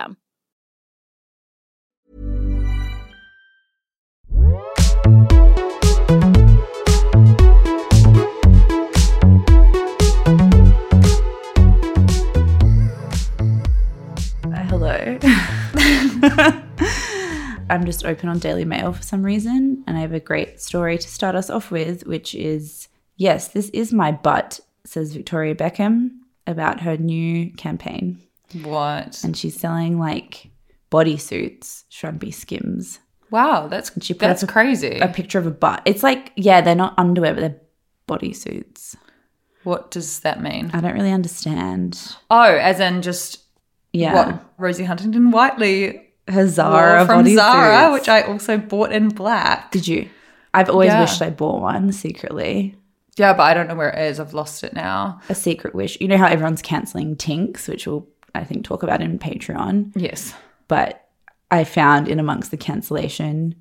[0.00, 0.14] Uh,
[14.68, 15.18] hello.
[17.70, 20.98] I'm just open on Daily Mail for some reason, and I have a great story
[20.98, 26.10] to start us off with, which is yes, this is my butt, says Victoria Beckham
[26.46, 28.20] about her new campaign.
[28.62, 29.22] What?
[29.24, 30.50] And she's selling like
[30.90, 32.98] bodysuits, Shrumpy Skims.
[33.30, 34.98] Wow, that's she put that's a- crazy.
[34.98, 35.82] A picture of a butt.
[35.84, 37.60] It's like, yeah, they're not underwear, but they're
[38.08, 38.96] bodysuits.
[39.62, 40.70] what does that mean?
[40.72, 42.00] I don't really understand.
[42.30, 43.38] Oh, as in just
[43.92, 44.14] Yeah.
[44.14, 47.26] what Rosie Huntington Whiteley Her Zara from.
[47.26, 49.70] Zara, which I also bought in black.
[49.70, 50.08] Did you?
[50.54, 51.00] I've always Yeah.
[51.00, 52.74] wished I bought one secretly.
[53.16, 54.18] Yeah, but I don't know where it is.
[54.18, 55.20] I've lost it now.
[55.28, 55.98] a secret wish.
[56.00, 59.92] You know how everyone's canceling Tinx, which we'll I think talk about in Patreon.
[59.94, 60.34] Yes.
[60.68, 61.08] But
[61.50, 63.54] I found in amongst the cancellation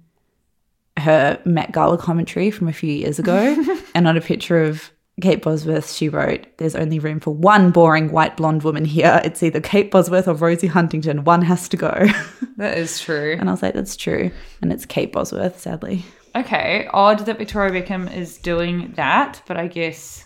[0.98, 3.56] her Met Gala commentary from a few years ago,
[3.96, 4.92] and on a picture of
[5.22, 9.22] Kate Bosworth, she wrote, "There's only room for one boring white blonde woman here.
[9.24, 11.24] It's either Kate Bosworth or Rosie Huntington.
[11.24, 12.08] One has to go."
[12.58, 13.38] That is true.
[13.40, 14.32] and I was like, "That's true,"
[14.62, 16.04] and it's Kate Bosworth, sadly.
[16.36, 20.26] Okay, odd that Victoria Beckham is doing that, but I guess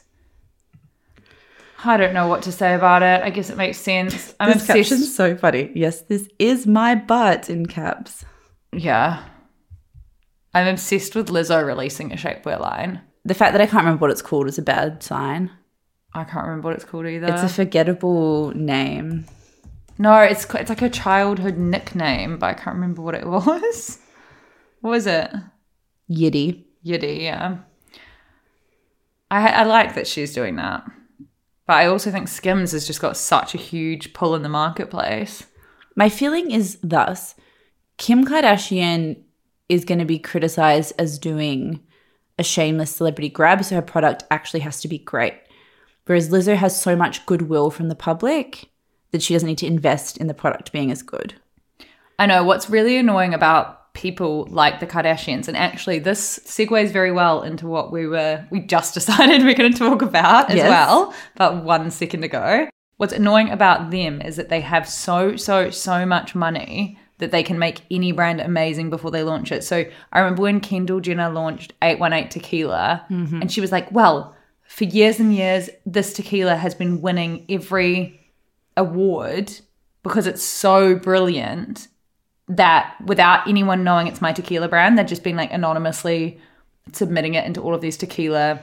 [1.86, 3.22] I don't know what to say about it.
[3.24, 4.34] I guess it makes sense.
[4.40, 5.16] I'm this caption's obsessed.
[5.16, 5.72] so funny.
[5.76, 8.26] Yes, this is my butt in caps.
[8.72, 9.24] Yeah.
[10.54, 13.02] I'm obsessed with Lizzo releasing a shapewear line.
[13.26, 15.50] The fact that I can't remember what it's called is a bad sign.
[16.14, 17.28] I can't remember what it's called either.
[17.28, 19.26] It's a forgettable name.
[19.98, 24.00] no, it's it's like a childhood nickname, but I can't remember what it was.
[24.82, 25.32] What was it?
[26.10, 26.66] Yitty.
[26.86, 27.58] Yitty, yeah.
[29.32, 30.84] I I like that she's doing that,
[31.66, 35.46] but I also think Skims has just got such a huge pull in the marketplace.
[35.96, 37.36] My feeling is thus
[37.98, 39.22] Kim Kardashian
[39.70, 41.80] is going to be criticized as doing
[42.38, 45.36] a shameless celebrity grab, so her product actually has to be great.
[46.06, 48.70] Whereas Lizzo has so much goodwill from the public
[49.12, 51.36] that she doesn't need to invest in the product being as good.
[52.20, 57.12] I know what's really annoying about people like the Kardashians, and actually this segues very
[57.12, 60.70] well into what we were we just decided we're going to talk about as Yes.
[60.70, 62.68] well, but one second ago.
[62.98, 67.44] What's annoying about them is that they have so so so much money that they
[67.44, 69.64] can make any brand amazing before they launch it.
[69.64, 73.42] So I remember when Kendall Jenner launched 818 tequila, mm-hmm.
[73.42, 78.20] and she was like, "Well, for years and years, this tequila has been winning every
[78.76, 79.52] award
[80.02, 81.88] because it's so brilliant
[82.48, 86.40] that without anyone knowing it's my tequila brand, they've just been like anonymously
[86.92, 88.60] submitting it into all of these tequila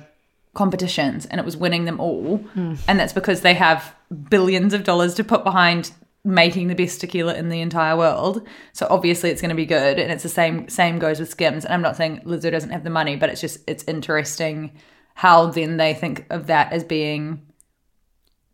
[0.54, 2.38] competitions and it was winning them all.
[2.38, 2.74] Hmm.
[2.86, 3.94] And that's because they have
[4.28, 5.92] billions of dollars to put behind
[6.22, 8.46] making the best tequila in the entire world.
[8.72, 11.64] So obviously it's going to be good and it's the same same goes with Skims.
[11.64, 14.72] And I'm not saying Lizzo doesn't have the money, but it's just it's interesting
[15.14, 17.46] how then they think of that as being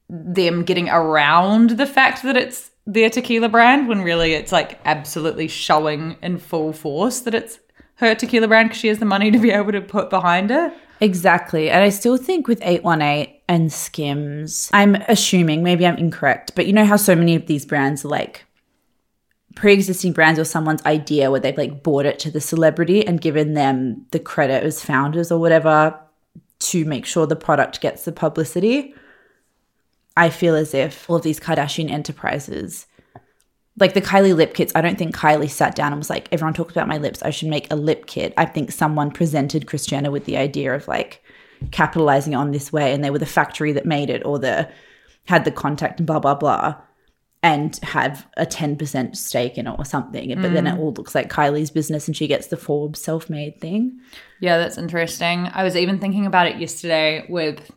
[0.09, 5.49] them getting around the fact that it's their tequila brand when really it's like absolutely
[5.49, 7.59] showing in full force that it's
[7.97, 10.73] her tequila brand because she has the money to be able to put behind it.
[11.01, 11.69] Exactly.
[11.69, 16.73] And I still think with 818 and Skims, I'm assuming, maybe I'm incorrect, but you
[16.73, 18.45] know how so many of these brands are like
[19.55, 23.21] pre existing brands or someone's idea where they've like bought it to the celebrity and
[23.21, 25.99] given them the credit as founders or whatever
[26.59, 28.95] to make sure the product gets the publicity.
[30.17, 32.87] I feel as if all of these Kardashian enterprises,
[33.79, 36.55] like the Kylie lip kits, I don't think Kylie sat down and was like, everyone
[36.55, 37.23] talks about my lips.
[37.23, 38.33] I should make a lip kit.
[38.37, 41.23] I think someone presented Christiana with the idea of like
[41.71, 44.69] capitalizing on this way, and they were the factory that made it or the
[45.27, 46.77] had the contact and blah, blah, blah,
[47.43, 50.35] and have a 10% stake in it or something.
[50.41, 50.79] But then it mm.
[50.79, 54.01] all looks like Kylie's business and she gets the Forbes self made thing.
[54.41, 55.49] Yeah, that's interesting.
[55.53, 57.71] I was even thinking about it yesterday with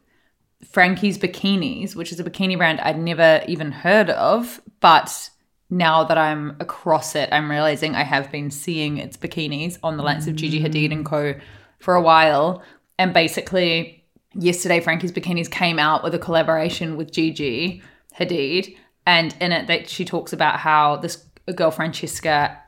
[0.63, 5.29] Frankie's Bikinis, which is a bikini brand I'd never even heard of, but
[5.69, 10.03] now that I'm across it, I'm realizing I have been seeing its bikinis on the
[10.03, 10.65] likes of Gigi mm.
[10.65, 11.35] Hadid and co
[11.79, 12.63] for a while.
[12.97, 14.03] And basically,
[14.33, 17.81] yesterday Frankie's Bikinis came out with a collaboration with Gigi
[18.17, 18.75] Hadid,
[19.05, 21.23] and in it that she talks about how this
[21.55, 22.61] girl Francesca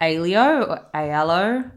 [0.00, 1.70] Alio or Aiello.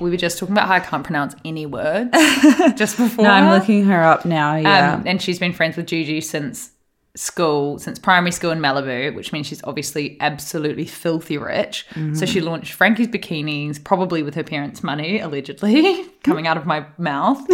[0.00, 2.10] We were just talking about how I can't pronounce any words
[2.76, 3.24] just before.
[3.24, 4.56] No, I'm looking her up now.
[4.56, 4.94] Yeah.
[4.94, 6.70] Um, and she's been friends with Gigi since
[7.18, 11.84] school, since primary school in Malibu, which means she's obviously absolutely filthy rich.
[12.14, 16.86] So she launched Frankie's Bikinis, probably with her parents' money, allegedly, coming out of my
[16.96, 17.44] mouth.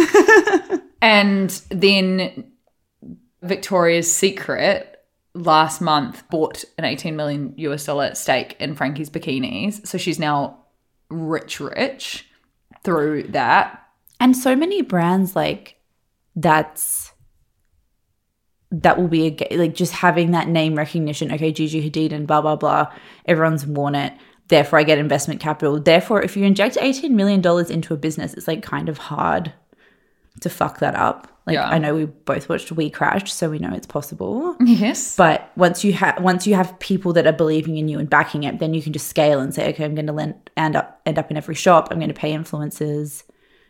[1.01, 2.51] and then
[3.41, 4.91] Victoria's Secret
[5.33, 9.85] last month bought an 18 million US dollar stake in Frankie's Bikinis.
[9.85, 10.59] So she's now
[11.09, 12.27] rich, rich
[12.85, 13.81] through that.
[14.19, 15.75] And so many brands like
[16.35, 17.11] that's
[18.71, 21.31] that will be a like just having that name recognition.
[21.31, 22.91] Okay, Gigi Hadid and blah blah blah.
[23.25, 24.13] Everyone's worn it.
[24.47, 25.79] Therefore, I get investment capital.
[25.79, 29.53] Therefore, if you inject eighteen million dollars into a business, it's like kind of hard
[30.41, 31.34] to fuck that up.
[31.45, 31.67] Like Yeah.
[31.69, 34.55] I know we both watched We Crashed, so we know it's possible.
[34.59, 35.15] Yes.
[35.15, 38.43] But once you have once you have people that are believing in you and backing
[38.43, 41.19] it, then you can just scale and say, okay, I'm going to end up end
[41.19, 41.89] up in every shop.
[41.91, 43.23] I'm going to pay influencers,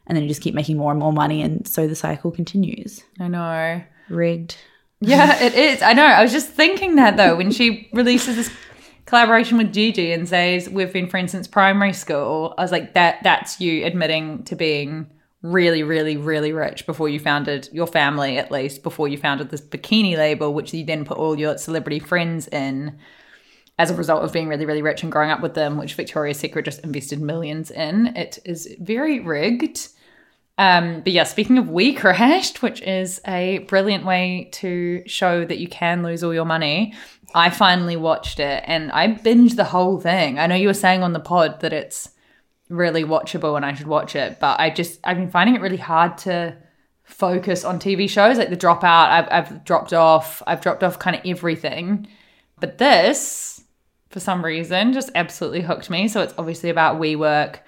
[0.08, 3.04] and then you just keep making more and more money, and so the cycle continues.
[3.20, 3.82] I know.
[4.10, 4.58] Rigged.
[5.02, 5.82] Yeah, it is.
[5.82, 6.06] I know.
[6.06, 8.52] I was just thinking that though when she releases this
[9.06, 12.54] collaboration with Gigi and says we've been friends since primary school.
[12.58, 15.12] I was like, that that's you admitting to being
[15.46, 19.62] really, really, really rich before you founded your family, at least before you founded this
[19.62, 22.98] bikini label, which you then put all your celebrity friends in
[23.78, 26.40] as a result of being really, really rich and growing up with them, which Victoria's
[26.40, 28.08] Secret just invested millions in.
[28.16, 29.90] It is very rigged.
[30.58, 35.60] Um, but yeah, speaking of We Crashed, which is a brilliant way to show that
[35.60, 36.94] you can lose all your money,
[37.36, 40.40] I finally watched it and I binged the whole thing.
[40.40, 42.10] I know you were saying on the pod that it's
[42.70, 45.78] really watchable and I should watch it, but I just I've been finding it really
[45.78, 46.58] hard to
[47.04, 49.10] focus on TV shows like The Dropout.
[49.10, 50.42] I've, I've dropped off.
[50.48, 52.08] I've dropped off kind of everything,
[52.60, 53.64] but this,
[54.10, 56.08] for some reason, just absolutely hooked me.
[56.08, 57.60] So it's obviously about WeWork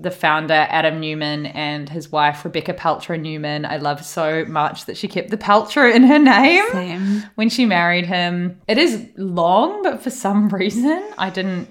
[0.00, 3.66] the founder Adam Neumann and his wife Rebekah Paltrow Neumann.
[3.66, 7.24] I love so much that she kept the Paltrow in her name Same.
[7.34, 8.60] when she married him.
[8.66, 11.68] It is long, but for some reason I didn't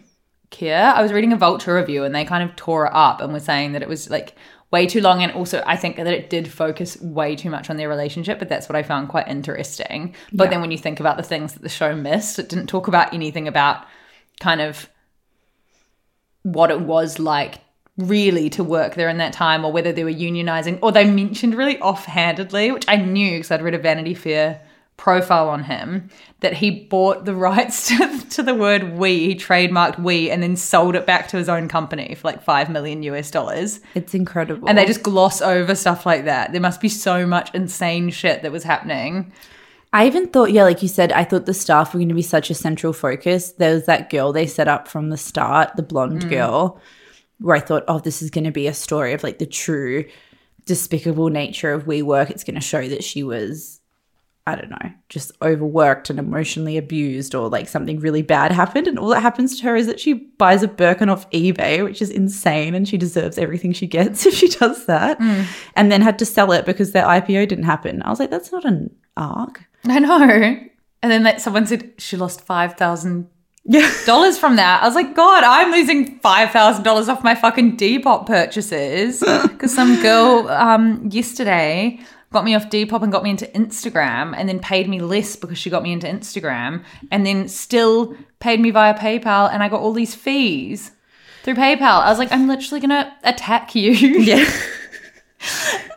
[0.49, 0.93] care.
[0.93, 3.39] I was reading a Vulture review and they kind of tore it up and were
[3.39, 4.35] saying that it was like
[4.71, 7.77] way too long and also I think that it did focus way too much on
[7.77, 10.15] their relationship, but that's what I found quite interesting.
[10.31, 12.87] But then when you think about the things that the show missed, it didn't talk
[12.87, 13.85] about anything about
[14.39, 14.89] kind of
[16.43, 17.59] what it was like
[17.97, 21.53] really to work there in that time or whether they were unionizing or they mentioned
[21.53, 24.61] really offhandedly which i knew because i'd read a vanity fair
[24.99, 26.09] profile on him
[26.41, 30.57] that he bought the rights to, to the word we he trademarked we and then
[30.57, 34.67] sold it back to his own company for like 5 million us dollars It's incredible.
[34.67, 38.41] and they just gloss over stuff like that there must be so much insane shit
[38.41, 39.31] that was happening
[39.91, 42.21] I even thought, yeah, like you said, I thought the staff were going to be
[42.21, 43.53] such a central focus.
[43.53, 46.29] There was that girl they set up from the start, the blonde mm.
[46.29, 46.79] girl,
[47.39, 50.05] where I thought, oh, this is going to be a story of like the true
[50.65, 52.29] despicable nature of WeWork.
[52.29, 53.78] It's going to show that she was,
[54.49, 58.87] I don't know, just overworked and emotionally abused or like something really bad happened.
[58.87, 62.01] And all that happens to her is that she buys a Birkin off eBay, which
[62.01, 62.75] is insane.
[62.75, 65.19] And she deserves everything she gets if she does that.
[65.75, 68.01] And then had to sell it because their IPO didn't happen.
[68.03, 69.63] I was like, that's not an arc.
[69.85, 70.57] i know
[71.01, 73.27] and then that someone said she lost 5000
[73.71, 73.91] Yeah.
[74.05, 74.81] dollars from that.
[74.81, 79.75] I was like, God, I'm losing five thousand dollars off my fucking Depop purchases because
[79.75, 81.99] some girl um, yesterday
[82.31, 85.57] got me off Depop and got me into Instagram, and then paid me less because
[85.57, 89.81] she got me into Instagram, and then still paid me via PayPal, and I got
[89.81, 90.91] all these fees
[91.43, 92.01] through PayPal.
[92.01, 93.91] I was like, I'm literally gonna attack you.
[93.91, 94.45] Yeah.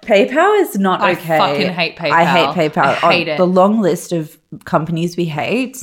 [0.03, 1.39] PayPal is not I okay.
[1.39, 2.13] fucking hate PayPal.
[2.13, 2.85] I hate PayPal.
[2.85, 3.37] I hate On it.
[3.39, 5.83] The long list of companies we hate.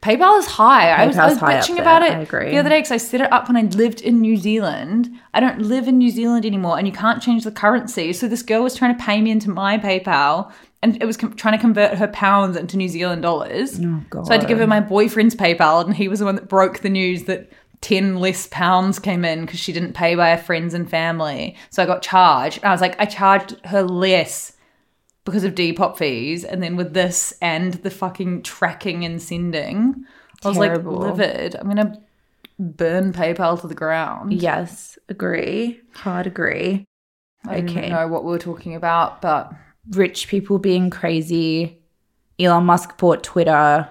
[0.00, 0.90] PayPal is high.
[0.90, 2.50] I was, I was bitching about it I agree.
[2.50, 5.10] the other day because I set it up when I lived in New Zealand.
[5.34, 8.12] I don't live in New Zealand anymore, and you can't change the currency.
[8.12, 10.52] So this girl was trying to pay me into my PayPal,
[10.82, 13.80] and it was com- trying to convert her pounds into New Zealand dollars.
[13.82, 14.26] Oh, God.
[14.26, 16.48] So I had to give her my boyfriend's PayPal, and he was the one that
[16.48, 17.50] broke the news that.
[17.80, 21.56] 10 less pounds came in because she didn't pay by her friends and family.
[21.70, 22.56] So I got charged.
[22.56, 24.54] And I was like, I charged her less
[25.28, 30.06] because of Depop fees, and then with this and the fucking tracking and sending,
[30.42, 30.92] I was Terrible.
[30.94, 31.54] like livid.
[31.54, 32.00] I'm gonna
[32.58, 34.32] burn PayPal to the ground.
[34.32, 35.80] Yes, agree.
[35.94, 36.86] Hard agree.
[37.46, 37.88] I don't okay.
[37.90, 39.52] know what we were talking about, but
[39.90, 41.82] Rich people being crazy.
[42.38, 43.50] Elon Musk bought Twitter.
[43.52, 43.88] I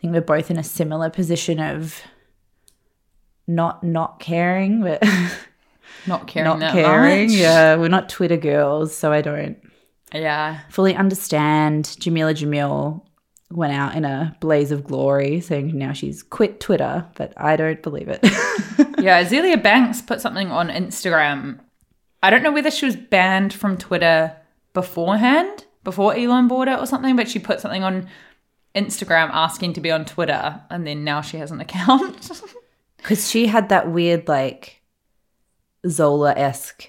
[0.00, 2.00] think we're both in a similar position of
[3.46, 5.02] not not caring, but
[6.06, 7.28] not caring not that caring.
[7.28, 7.36] much.
[7.36, 9.62] Yeah, we're not Twitter girls, so I don't
[10.12, 10.60] yeah.
[10.68, 11.96] fully understand.
[11.98, 13.02] Jamila Jamil
[13.50, 17.82] went out in a blaze of glory saying now she's quit Twitter, but I don't
[17.82, 18.20] believe it.
[19.02, 21.58] Yeah, Azealia Banks put something on Instagram.
[22.22, 24.36] I don't know whether she was banned from Twitter
[24.74, 28.08] beforehand, before Elon bought it or something, but she put something on
[28.76, 32.30] Instagram asking to be on Twitter, and then now she has an account.
[32.96, 34.80] Because she had that weird, like,
[35.88, 36.88] Zola esque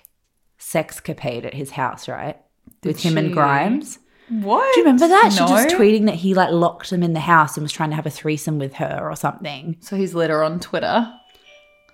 [0.59, 2.39] sexcapade at his house, right?
[2.83, 3.33] With him and?
[3.33, 3.99] Grimes.
[4.29, 4.73] what?
[4.73, 5.33] Do you remember that?
[5.33, 7.89] She was just tweeting that he, like, locked them in the house and was trying
[7.89, 9.77] to have a threesome with her or something.
[9.79, 11.11] So he's let her on Twitter.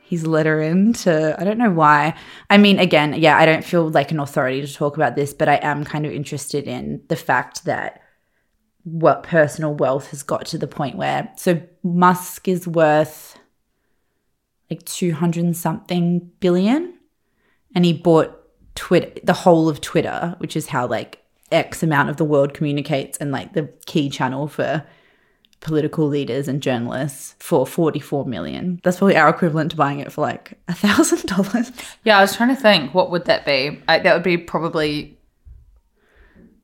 [0.04, 2.16] He's let her in to, I don't know why.
[2.50, 5.48] I mean, again, yeah, I don't feel like an authority to talk about this, but
[5.48, 8.02] I am kind of interested in the fact that
[8.84, 13.38] what personal wealth has got to the point where, so Musk is worth
[14.70, 16.96] like 200 and something billion,
[17.76, 18.39] and he bought
[18.80, 21.22] Twitter, the whole of Twitter, which is how like
[21.52, 24.86] X amount of the world communicates and like the key channel for
[25.60, 28.80] political leaders and journalists for 44 million.
[28.86, 31.74] That's probably our equivalent to buying it for like a thousand dollars.
[32.06, 33.82] Yeah, I was trying to think, what would that be?
[33.90, 35.18] I, that would be probably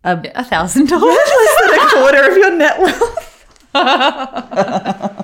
[0.06, 1.04] A a thousand dollars.
[1.18, 3.32] less than a quarter of your net wealth.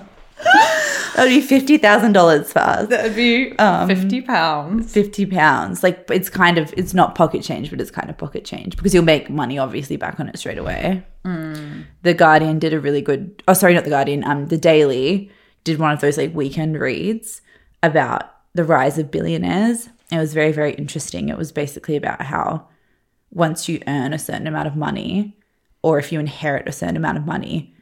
[1.16, 2.90] that would be fifty thousand dollars for us.
[2.90, 4.92] That would be fifty pounds.
[4.94, 5.84] Fifty pounds.
[5.84, 8.94] Like it's kind of it's not pocket change, but it's kind of pocket change because
[8.94, 11.04] you'll make money obviously back on it straight away.
[12.04, 13.44] The Guardian did a really good.
[13.48, 14.24] Oh, sorry, not the Guardian.
[14.24, 15.32] Um, the Daily
[15.64, 17.42] did one of those like weekend reads
[17.84, 19.90] about the rise of billionaires.
[20.12, 21.30] It was very very interesting.
[21.30, 22.68] It was basically about how
[23.32, 25.38] once you earn a certain amount of money,
[25.84, 27.74] or if you inherit a certain amount of money,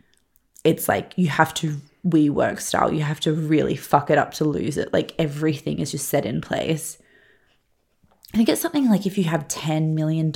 [0.63, 1.77] it's like you have to
[2.07, 2.93] WeWork style.
[2.93, 4.93] You have to really fuck it up to lose it.
[4.93, 6.97] Like everything is just set in place.
[8.33, 10.31] I think it's something like if you have $10 million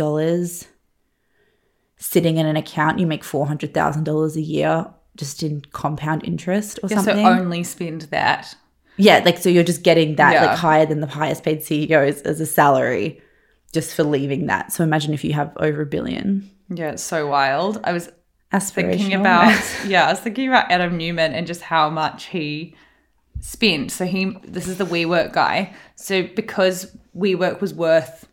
[1.97, 6.97] sitting in an account, you make $400,000 a year just in compound interest or Yeah,
[6.97, 7.25] so something.
[7.25, 8.55] only spend that.
[8.97, 10.45] yeah, like so you're just getting that Yeah.
[10.47, 13.21] like higher than the highest paid CEOs as a salary
[13.73, 14.71] just for leaving that.
[14.71, 16.49] So imagine if you have over a billion.
[16.69, 17.79] Yeah, it's so wild.
[17.83, 18.09] I was
[18.59, 22.75] thinking about yeah, I was thinking about Adam Neumann and just how much he
[23.39, 23.91] spent.
[23.91, 25.73] So he this is the WeWork guy.
[25.95, 28.27] So because WeWork was worth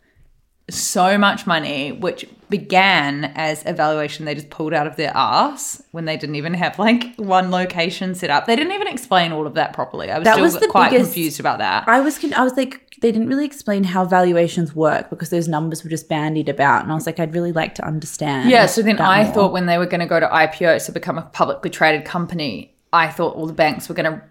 [0.69, 5.81] so much money, which began as a valuation they just pulled out of their ass
[5.91, 8.45] when they didn't even have like one location set up.
[8.45, 10.11] They didn't even explain all of that properly.
[10.11, 11.87] I was That still was quite biggest- confused about that.
[11.87, 15.83] I was I was like they didn't really explain how valuations work because those numbers
[15.83, 18.49] were just bandied about and I was like I'd really like to understand.
[18.49, 19.33] Yeah, so then I more.
[19.33, 22.75] thought when they were going to go to IPO, so become a publicly traded company,
[22.93, 24.21] I thought all the banks were going to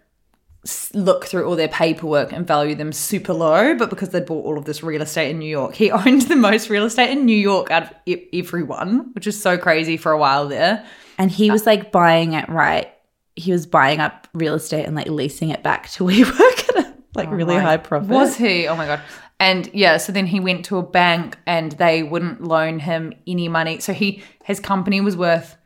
[0.93, 3.75] look through all their paperwork and value them super low.
[3.75, 6.37] But because they bought all of this real estate in New York, he owned the
[6.37, 7.91] most real estate in New York out of
[8.33, 10.85] everyone, which is so crazy for a while there.
[11.19, 12.93] and he was like buying it right.
[13.37, 16.60] He was buying up real estate and like leasing it back to WeWork
[17.15, 18.11] like oh, really high profit.
[18.11, 18.69] Oh Was he?
[18.69, 19.01] Oh my god.
[19.39, 23.49] And yeah, so then he went to a bank and they wouldn't loan him any
[23.49, 23.81] money.
[23.81, 25.57] So he his company was worth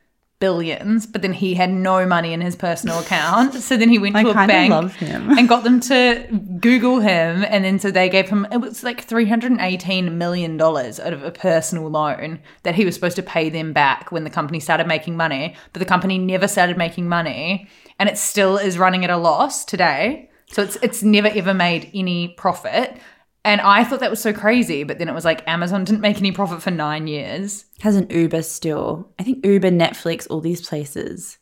[0.44, 3.54] billions, but then he had no money in his personal account.
[3.54, 5.30] So then he went to a bank love him.
[5.38, 6.26] and got them to
[6.60, 10.18] Google him, and then so they gave him it was like three hundred and eighteen
[10.18, 14.12] million dollars out of a personal loan that he was supposed to pay them back
[14.12, 18.18] when the company started making money, but the company never started making money, and it
[18.18, 20.30] still is running at a loss today.
[20.54, 22.96] So it's it's never ever made any profit.
[23.44, 26.18] And I thought that was so crazy, but then it was like Amazon didn't make
[26.18, 27.64] any profit for nine years.
[27.80, 29.10] Has an Uber still.
[29.18, 31.38] I think Uber, Netflix, all these places.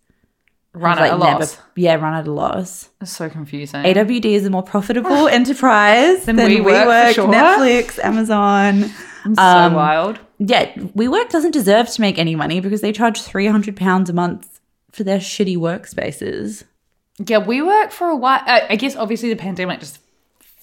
[0.73, 1.59] Run at a like, loss.
[1.77, 2.89] yeah, run at a loss.
[3.03, 3.83] It's so confusing.
[3.83, 7.29] AWD is a more profitable enterprise Than than WeWork, for WeWork, sure.
[7.29, 8.85] Netflix, Amazon.
[9.27, 10.19] It's so um, wild.
[10.39, 14.15] Yeah, WeWork doesn't deserve to make any money because they charge three hundred pounds a
[14.15, 16.65] month for their shitty workspaces.
[17.19, 18.43] Yeah, we work for a while.
[18.47, 19.99] I I guess obviously the pandemic just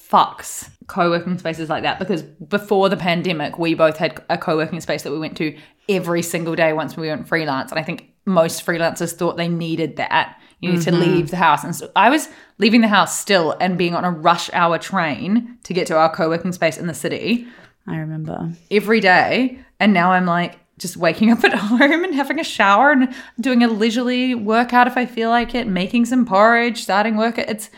[0.10, 5.04] fucks co-working spaces like that because before the pandemic, we both had a co-working space
[5.04, 5.56] that we went to
[5.88, 9.98] every single day once we went freelance, and I think most freelancers thought they needed
[9.98, 10.40] that.
[10.62, 11.00] You need to mm-hmm.
[11.00, 12.28] leave the house, and so I was
[12.58, 16.14] leaving the house still and being on a rush hour train to get to our
[16.14, 17.48] co-working space in the city
[17.88, 18.52] I remember.
[18.70, 19.60] every day.
[19.80, 23.62] And now I'm like just waking up at home and having a shower and doing
[23.64, 27.38] a leisurely workout if I feel like it, making some porridge, starting work.
[27.38, 27.70] It's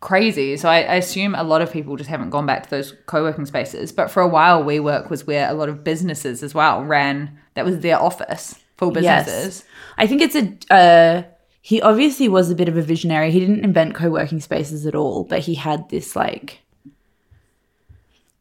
[0.00, 0.56] crazy.
[0.56, 3.46] So I, I assume a lot of people just haven't gone back to those co-working
[3.46, 3.90] spaces.
[3.90, 7.36] But for a while, WeWork was where a lot of businesses as well ran.
[7.54, 9.64] That was their office for businesses.
[9.64, 9.64] Yes.
[9.98, 10.74] I think it's a.
[10.74, 11.22] Uh,
[11.62, 13.32] he obviously was a bit of a visionary.
[13.32, 16.60] He didn't invent co working spaces at all, but he had this like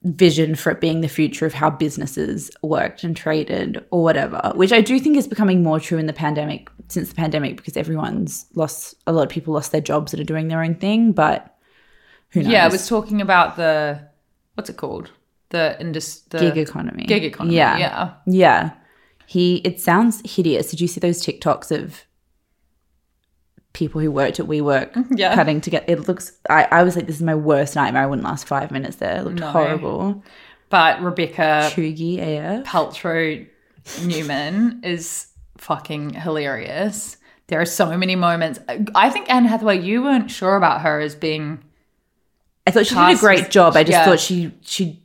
[0.05, 4.71] vision for it being the future of how businesses worked and traded or whatever, which
[4.71, 8.45] I do think is becoming more true in the pandemic since the pandemic because everyone's
[8.53, 11.57] lost a lot of people lost their jobs that are doing their own thing, but
[12.29, 12.51] who knows?
[12.51, 14.07] Yeah, I was talking about the
[14.53, 15.09] what's it called?
[15.49, 17.05] The indus the gig economy.
[17.05, 17.55] Gig economy.
[17.55, 17.77] Yeah.
[17.77, 18.13] Yeah.
[18.27, 18.71] Yeah.
[19.25, 20.69] He it sounds hideous.
[20.69, 22.04] Did you see those TikToks of
[23.75, 25.35] people who worked at WeWork Yeah.
[25.35, 28.03] cutting to get it looks I, I was like, this is my worst nightmare.
[28.03, 29.17] I wouldn't last five minutes there.
[29.19, 29.49] It looked No.
[29.51, 30.23] horrible.
[30.69, 32.65] But Rebekah Chuggy AF.
[32.65, 33.45] Paltrow
[34.03, 35.27] Neumann is
[35.57, 37.17] fucking hilarious.
[37.47, 38.59] There are so many moments.
[38.95, 41.63] I think Anne Hathaway, you weren't sure about her as being
[42.65, 43.75] I thought she did a great job.
[43.75, 44.05] I just yeah.
[44.05, 45.03] thought she she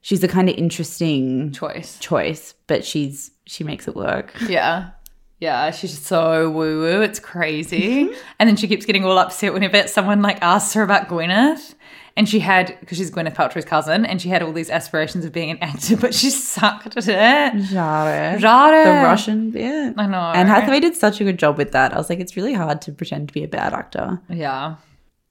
[0.00, 1.98] she's a kind of interesting choice.
[2.00, 4.32] choice, but she's she makes it work.
[4.48, 4.90] Yeah.
[5.38, 7.02] Yeah, she's just so woo woo.
[7.02, 8.06] It's crazy.
[8.06, 8.14] Mm-hmm.
[8.38, 11.74] and then she keeps getting all upset whenever someone like asks her about Gwyneth.
[12.18, 15.32] And she had, because she's Gwyneth Paltrow's cousin, and she had all these aspirations of
[15.32, 17.62] being an actor, but she sucked at it.
[17.64, 18.38] Jare.
[18.38, 18.84] Jare.
[18.84, 19.94] The Russian bit.
[19.98, 20.32] I know.
[20.34, 21.92] And Hathaway did such a good job with that.
[21.92, 24.18] I was like, it's really hard to pretend to be a bad actor.
[24.30, 24.76] Yeah.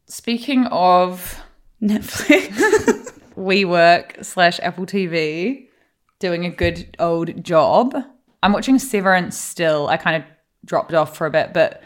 [0.06, 1.42] Speaking of
[1.82, 3.02] Netflix.
[3.36, 5.68] WeWork slash Apple TV
[6.20, 7.96] doing a good old job.
[8.46, 9.88] I'm watching Severance still.
[9.88, 10.30] I kind of
[10.64, 11.82] dropped off for a bit, but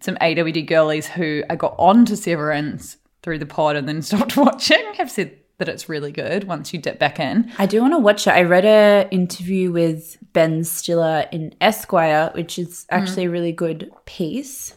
[0.00, 4.94] some AWD girlies who I got onto Severance through the pod and then stopped watching
[4.94, 7.50] have said that it's really good once you dip back in.
[7.58, 8.30] I do want to watch it.
[8.30, 12.96] I read a interview with Ben Stiller in Esquire, which is mm.
[12.96, 14.72] actually a really good piece.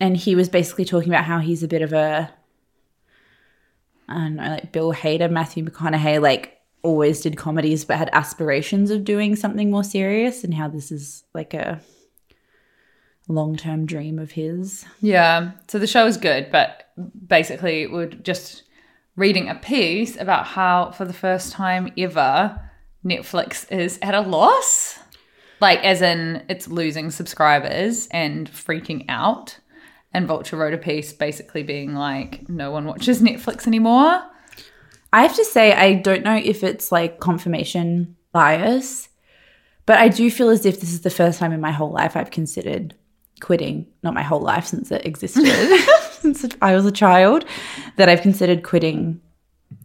[0.00, 2.30] And he was basically talking about how he's a bit of a
[4.06, 8.90] I don't know, like Bill Hader, Matthew McConaughey, like always did comedies but had aspirations
[8.90, 11.80] of doing something more serious and how this is like a
[13.28, 14.84] long term dream of his.
[15.00, 15.52] Yeah.
[15.68, 16.88] So the show is good, but
[17.26, 18.64] basically we're just
[19.16, 22.60] reading a piece about how for the first time ever
[23.04, 24.98] Netflix is at a loss.
[25.60, 29.58] Like as in it's losing subscribers and freaking out.
[30.12, 34.22] And Vulture wrote a piece basically being like, no one watches Netflix anymore.
[35.12, 39.08] I have to say, I don't know if it's like confirmation bias,
[39.86, 42.16] but I do feel as if this is the first time in my whole life
[42.16, 42.94] I've considered
[43.40, 43.86] quitting.
[44.02, 45.46] Not my whole life since it existed,
[46.10, 47.44] since I was a child,
[47.96, 49.20] that I've considered quitting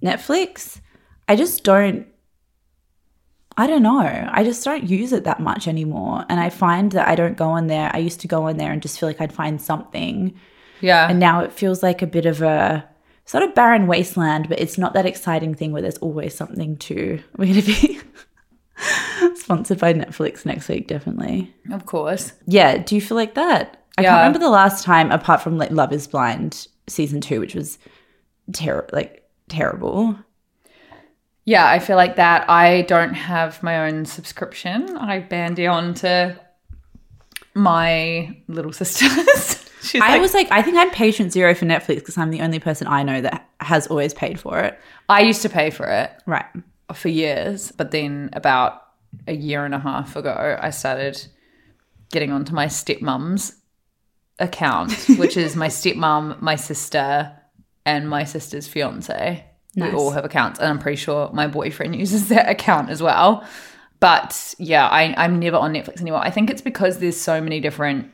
[0.03, 0.81] Netflix.
[1.27, 2.07] I just don't.
[3.55, 4.29] I don't know.
[4.31, 6.25] I just don't use it that much anymore.
[6.27, 7.91] And I find that I don't go on there.
[7.93, 10.33] I used to go on there and just feel like I'd find something.
[10.81, 11.07] Yeah.
[11.07, 12.89] And now it feels like a bit of a
[13.25, 17.19] sort of barren wasteland, but it's not that exciting thing where there's always something to.
[17.37, 17.99] We're going to be
[19.35, 21.53] sponsored by Netflix next week, definitely.
[21.71, 22.33] of course.
[22.47, 22.77] Yeah.
[22.77, 23.83] Do you feel like that?
[23.97, 24.09] I Yeah.
[24.09, 27.77] can't remember the last time, apart from like Love is Blind season two, which was
[28.53, 30.17] ter- like terrible.
[31.45, 32.49] Yeah, I feel like that.
[32.49, 34.97] I don't have my own subscription.
[34.97, 36.39] I bandy on to
[37.53, 39.69] my little sisters.
[39.89, 42.41] She's I like, was like, I think I'm patient zero for Netflix because I'm the
[42.41, 44.79] only person I know that has always paid for it.
[45.09, 46.45] I used to pay for it Right.
[46.93, 48.81] for years, but then about
[49.27, 51.23] a year and a half ago, I started
[52.11, 53.55] getting onto my stepmom's
[54.39, 57.31] account, which is my stepmom, my sister,
[57.85, 59.43] and my sister's fiance.
[59.75, 59.91] Nice.
[59.91, 63.45] We all have accounts, and I'm pretty sure my boyfriend uses that account as well.
[63.99, 66.19] But yeah, I, I'm never on Netflix anymore.
[66.19, 68.11] I think it's because there's so many different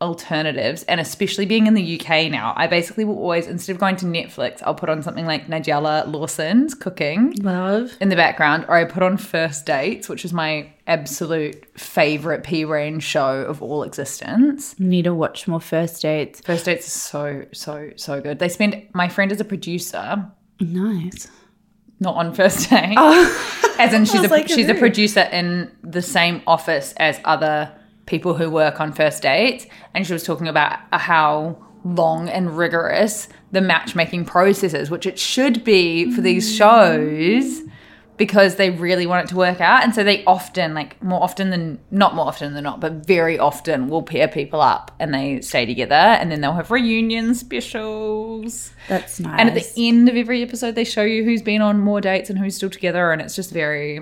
[0.00, 3.96] alternatives and especially being in the UK now, I basically will always instead of going
[3.96, 7.96] to Netflix, I'll put on something like Nigella Lawson's cooking Love.
[8.00, 12.64] in the background or I put on First Dates, which is my absolute favorite P
[12.64, 14.78] range show of all existence.
[14.78, 16.40] Need to watch more first dates.
[16.42, 18.38] First Dates is so so so good.
[18.38, 20.30] They spend my friend is a producer
[20.60, 21.28] Nice.
[22.00, 22.94] not on first date.
[22.96, 23.74] Oh.
[23.78, 27.72] As in, she's a like, she's a producer in the same office as other
[28.08, 33.28] people who work on first dates, and she was talking about how long and rigorous
[33.52, 36.58] the matchmaking process is, which it should be for these mm.
[36.58, 37.62] shows
[38.16, 41.50] because they really want it to work out, and so they often, like more often
[41.50, 45.40] than not more often than not, but very often, will pair people up and they
[45.40, 48.72] stay together, and then they'll have reunion specials.
[48.88, 49.38] That's nice.
[49.38, 52.28] And at the end of every episode, they show you who's been on more dates
[52.28, 54.00] and who's still together, and it's just very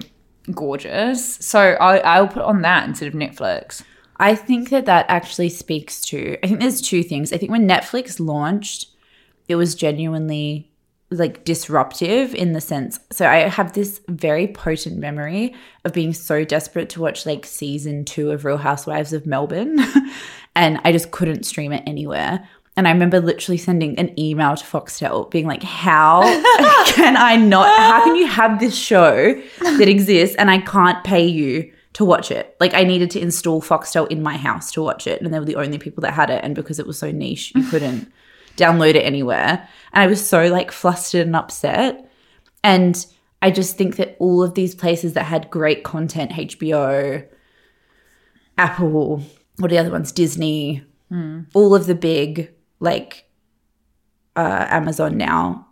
[0.50, 1.34] gorgeous.
[1.44, 3.82] So I, I'll put on that instead of Netflix.
[4.18, 6.38] I think that that actually speaks to.
[6.42, 7.32] I think there's two things.
[7.32, 8.86] I think when Netflix launched,
[9.48, 10.70] it was genuinely
[11.10, 12.98] like disruptive in the sense.
[13.12, 18.04] So I have this very potent memory of being so desperate to watch like season
[18.04, 19.78] two of Real Housewives of Melbourne,
[20.56, 22.48] and I just couldn't stream it anywhere.
[22.78, 26.22] And I remember literally sending an email to Foxtel being like, How
[26.86, 27.78] can I not?
[27.78, 32.30] How can you have this show that exists and I can't pay you to watch
[32.30, 32.54] it?
[32.60, 35.22] Like, I needed to install Foxtel in my house to watch it.
[35.22, 36.44] And they were the only people that had it.
[36.44, 38.12] And because it was so niche, you couldn't
[38.58, 39.66] download it anywhere.
[39.94, 42.10] And I was so like flustered and upset.
[42.62, 43.06] And
[43.40, 47.26] I just think that all of these places that had great content, HBO,
[48.58, 49.22] Apple,
[49.56, 50.12] what are the other ones?
[50.12, 50.84] Disney,
[51.54, 53.24] all of the big like
[54.34, 55.65] uh, Amazon now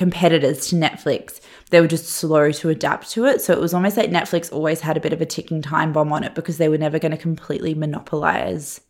[0.00, 3.42] competitors to Netflix, they were just slow to adapt to it.
[3.42, 6.10] So it was almost like Netflix always had a bit of a ticking time bomb
[6.10, 8.80] on it because they were never going to completely monopolize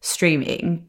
[0.00, 0.88] streaming.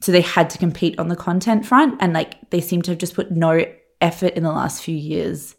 [0.00, 1.96] So they had to compete on the content front.
[2.00, 3.64] And like they seem to have just put no
[4.00, 5.54] effort in the last few years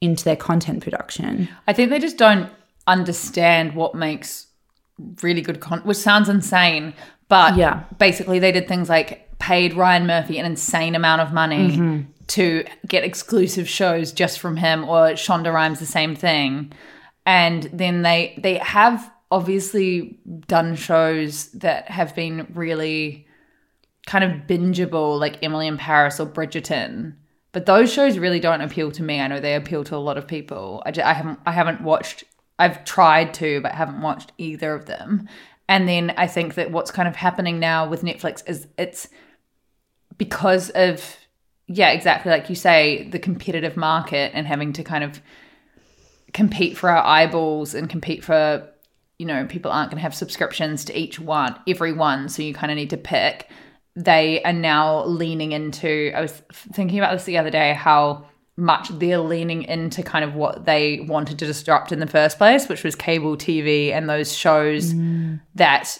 [0.00, 1.48] into their content production.
[1.66, 2.48] I think they just don't
[2.86, 4.46] understand what makes
[5.20, 6.94] really good content, which sounds insane.
[7.28, 7.82] But Yeah.
[7.98, 12.02] basically, they did things like paid Ryan Murphy an insane amount of money mm-hmm.
[12.28, 16.72] To get exclusive shows just from him, or Shonda Rhimes the same thing.
[17.24, 23.26] And then they they have obviously done shows that have been really
[24.06, 27.14] kind of bingeable, like Emily in Paris or Bridgerton.
[27.52, 29.20] But those shows really don't appeal to me.
[29.20, 30.82] I know they appeal to a lot of people.
[30.86, 32.24] I, ju- I haven't I haven't watched.
[32.58, 35.28] I've tried to, but haven't watched either of them.
[35.68, 39.08] And then I think that what's kind of happening now with Netflix is it's
[40.16, 41.16] because of
[41.68, 42.30] yeah, exactly.
[42.30, 45.20] Like you say, the competitive market and having to kind of
[46.32, 48.68] compete for our eyeballs and compete for
[49.18, 52.52] you know people aren't going to have subscriptions to each one every one so you
[52.52, 53.48] kind of need to pick.
[53.94, 58.26] They are now leaning into i was thinking about this the other day how
[58.58, 62.68] much they're leaning into kind of what they wanted to disrupt in the first place
[62.68, 65.40] which was cable tv and those shows mm.
[65.54, 65.98] that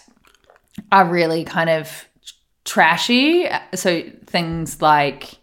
[0.91, 2.07] are really kind of
[2.67, 3.47] trashy.
[3.73, 5.36] So things like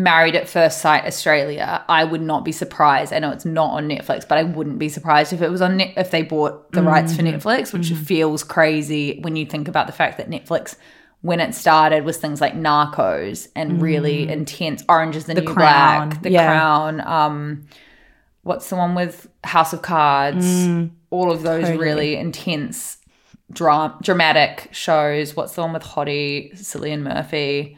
[0.00, 3.12] Married at First Sight Australia, I would not be surprised.
[3.12, 5.76] I know it's not on Netflix, but I wouldn't be surprised if it was on
[5.76, 7.32] Net- if they bought the rights for mm.
[7.32, 7.96] Netflix, which mm.
[7.96, 10.76] feels crazy when you think about the fact that Netflix
[11.22, 14.30] when it started was things like Narcos and really mm.
[14.30, 16.46] intense Orange is the, New Crown, Black, The yeah.
[16.46, 17.66] Crown, um
[18.42, 20.46] what's the one with House of Cards,
[21.10, 22.96] all of those really intense
[23.52, 25.36] dra- dramatic shows.
[25.36, 27.76] What's the one with Hottie, Cillian Murphy?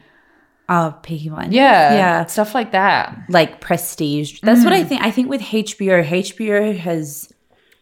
[0.69, 1.53] Oh, Peaky Blinders.
[1.53, 1.93] Yeah.
[1.93, 2.25] Yeah.
[2.25, 3.17] Stuff like that.
[3.29, 4.39] like prestige.
[4.41, 4.87] That's what I mm.
[4.87, 5.01] think.
[5.01, 7.33] I think with HBO, HBO has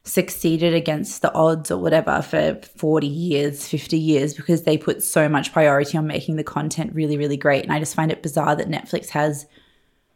[0.04, 5.30] succeeded against the odds or whatever for 40 years, 50 years because they put so
[5.30, 7.64] much priority on making the content really, really great.
[7.64, 9.46] And I just find it bizarre that Netflix has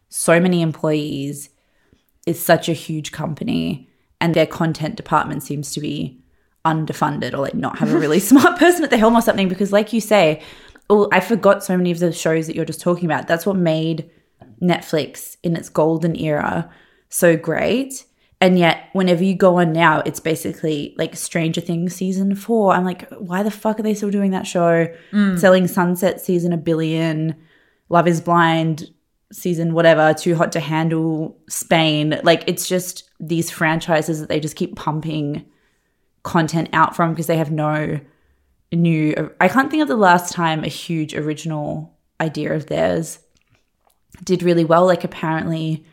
[0.09, 1.49] so many employees,
[2.25, 3.87] is such a huge company,
[4.19, 6.19] and their content department seems to be
[6.65, 9.71] underfunded or like not have a really smart person at the helm or something because
[9.71, 10.41] like you say
[10.89, 13.27] oh i forgot so many of the shows that you're just talking about.
[13.27, 14.09] That's what made
[14.61, 16.69] netflix in its golden era
[17.09, 18.05] so great.
[18.41, 22.73] And yet whenever you go on now it's basically like stranger things season four.
[22.73, 24.87] I'm like why the fuck are they still doing that show?
[25.11, 25.39] Mm.
[25.39, 27.35] Selling sunset season a billion
[27.89, 28.91] love is blind
[29.31, 32.19] season whatever too hot to handle spain.
[32.23, 35.45] Like it's just these franchises that they just keep pumping
[36.23, 37.99] content out from because they have no
[38.75, 43.19] new I can't think of the last time a huge original idea of theirs
[44.23, 45.85] did really well like apparently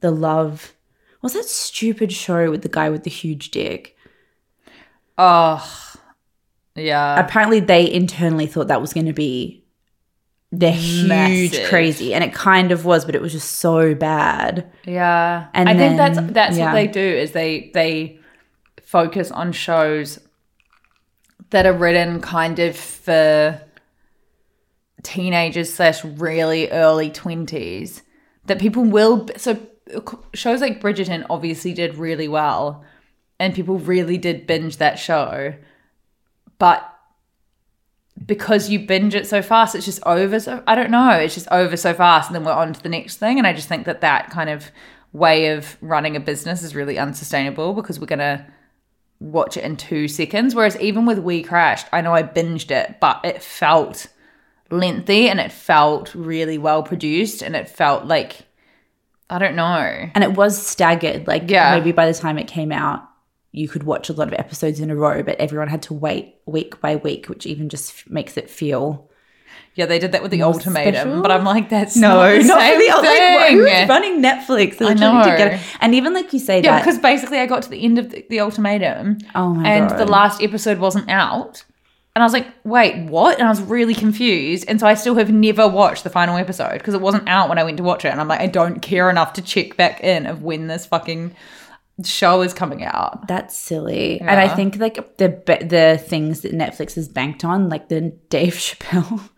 [0.00, 0.74] the love
[1.22, 3.96] was that stupid show with the guy with the huge dick
[5.16, 5.94] Oh,
[6.76, 7.18] Yeah.
[7.18, 9.64] apparently they internally thought that was going to be
[10.52, 11.08] the huge
[11.52, 11.68] Massive.
[11.68, 15.76] crazy and it kind of was but it was just so bad Yeah, And I
[15.76, 16.66] think that's that's yeah.
[16.66, 18.18] what they do is they they
[18.82, 20.18] focus on shows
[21.50, 23.60] that are written kind of for
[25.02, 28.02] teenagers slash really early twenties
[28.46, 29.58] that people will so
[30.34, 32.84] shows like Bridgerton obviously did really well
[33.38, 35.54] and people really did binge that show
[36.58, 36.98] but
[38.26, 40.40] because you binge it so fast, it's just over.
[40.40, 41.10] So I don't know.
[41.10, 43.38] It's just over so fast, and then we're on to the next thing.
[43.38, 44.70] And I just think that that kind of
[45.12, 48.46] way of running a business is really unsustainable because we're gonna
[49.20, 50.54] watch it in two seconds.
[50.54, 54.06] Whereas even with We Crashed, I know I binged it, but it felt
[54.70, 58.42] lengthy and it felt really well produced, and it felt like
[59.30, 60.10] I don't know.
[60.14, 61.76] and it was staggered like Yeah.
[61.78, 63.02] maybe by the time it came out
[63.52, 66.36] you could watch a lot of episodes in a row but everyone had to wait
[66.46, 69.07] week by week which even just f- makes it feel
[69.78, 71.22] Yeah, they did that with the More ultimatum, special?
[71.22, 73.56] but I'm like, that's no not the not same for the like, thing.
[73.58, 75.24] who's running netflix I know.
[75.24, 77.82] get it- and even like you say Yeah, that because basically I got to the
[77.84, 79.68] end of the, the ultimatum Oh my god.
[79.70, 79.98] and God.
[79.98, 81.64] the last episode wasn't out.
[82.16, 83.38] And I was like, wait, what?
[83.38, 84.64] And I was really confused.
[84.66, 87.58] And so I still have never watched the final episode because it wasn't out when
[87.58, 88.08] I went to watch it.
[88.08, 91.36] And I'm like, I don't care enough to check back in of when this fucking
[92.04, 93.26] show is coming out.
[93.28, 94.20] That's silly.
[94.20, 95.28] And I think like the
[95.68, 99.28] the things that Netflix has banked on, like the Dave Chappelle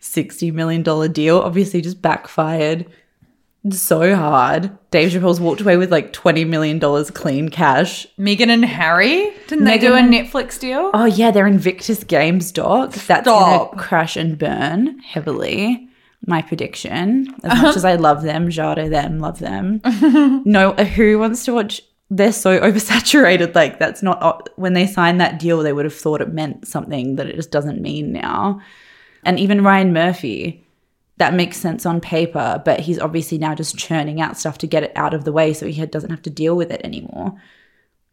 [0.00, 2.86] sixty million dollar deal, obviously just backfired
[3.68, 4.70] so hard.
[4.90, 8.06] Dave Chappelle's walked away with like twenty million dollars clean cash.
[8.18, 10.90] Meghan and Harry, didn't they do a Netflix deal?
[10.94, 12.92] Oh yeah, they're Invictus Games doc.
[12.92, 13.70] That's Stop.
[13.70, 15.88] gonna crash and burn heavily.
[16.26, 17.34] My prediction.
[17.42, 17.62] As uh-huh.
[17.62, 19.80] much as I love them, Jada them, love them.
[20.44, 21.80] no, who wants to watch?
[22.10, 23.54] They're so oversaturated.
[23.54, 25.62] Like that's not when they signed that deal.
[25.62, 28.60] They would have thought it meant something that it just doesn't mean now.
[29.24, 30.66] And even Ryan Murphy,
[31.18, 34.82] that makes sense on paper, but he's obviously now just churning out stuff to get
[34.82, 37.34] it out of the way, so he doesn't have to deal with it anymore.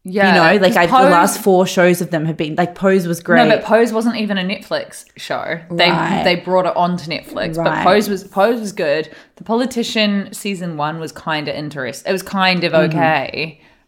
[0.04, 0.28] Yeah.
[0.52, 3.20] You know, like I, the last four shows of them have been like Pose was
[3.20, 3.46] great.
[3.46, 5.60] No, but Pose wasn't even a Netflix show.
[5.70, 6.22] They Right.
[6.22, 9.10] they brought it onto Netflix, but Pose was Pose was good.
[9.36, 12.08] The Politician season one was kind of interesting.
[12.08, 12.90] It was kind of Mm-hmm.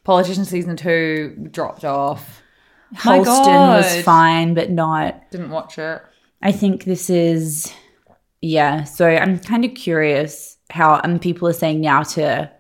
[0.04, 2.42] Politician season two dropped off.
[3.04, 4.04] My Halston was God.
[4.04, 5.30] fine, but not.
[5.30, 6.02] Didn't watch it.
[6.42, 7.72] I think this is,
[8.40, 8.84] yeah.
[8.84, 12.50] So I'm kind of curious how, and people are saying now to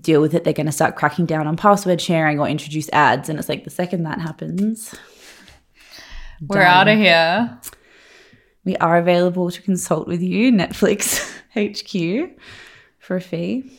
[0.00, 3.28] deal with it, they're going to start cracking down on password sharing or introduce ads.
[3.28, 4.94] And it's like the second that happens,
[6.46, 7.58] We're out of here.
[8.64, 11.24] we are available to consult with you, Netflix
[11.56, 12.38] HQ,
[12.98, 13.72] for a fee.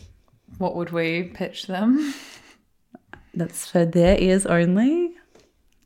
[0.57, 2.13] What would we pitch them?
[3.37, 5.13] That's for their ears only.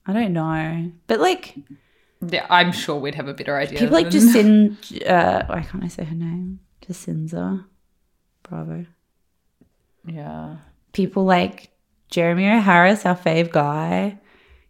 [0.08, 0.92] I don't know.
[1.08, 1.56] But like,
[2.28, 3.80] Yeah, I'm sure we'd have a better idea.
[3.80, 4.22] people like than-
[4.78, 6.60] Jacinda, uh, why can't I say her name?
[6.86, 7.66] Jacinda.
[8.44, 8.86] Bravo.
[10.06, 10.58] Yeah.
[10.94, 11.70] people like
[12.10, 12.60] Jeremy O.
[12.60, 14.18] Harris, our fave guy,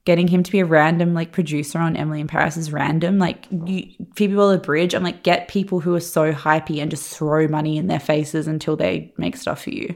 [0.05, 3.17] getting him to be a random like producer on Emily in Paris is random.
[3.17, 7.47] Like you, Phoebe Waller-Bridge, I'm like get people who are so hypey and just throw
[7.47, 9.95] money in their faces until they make stuff for you.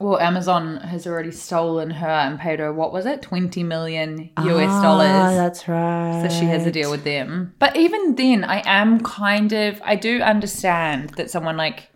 [0.00, 4.70] Well, Amazon has already stolen her and paid her what was it, twenty million US
[4.70, 5.34] Ah, dollars.
[5.36, 6.22] that's right.
[6.22, 7.54] So she has a deal with them.
[7.58, 11.90] But even then, I am kind of I do understand that someone like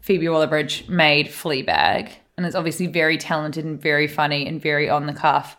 [0.00, 5.06] Phoebe Waller-Bridge made Fleabag, and is obviously very talented and very funny and very on
[5.06, 5.56] the cuff.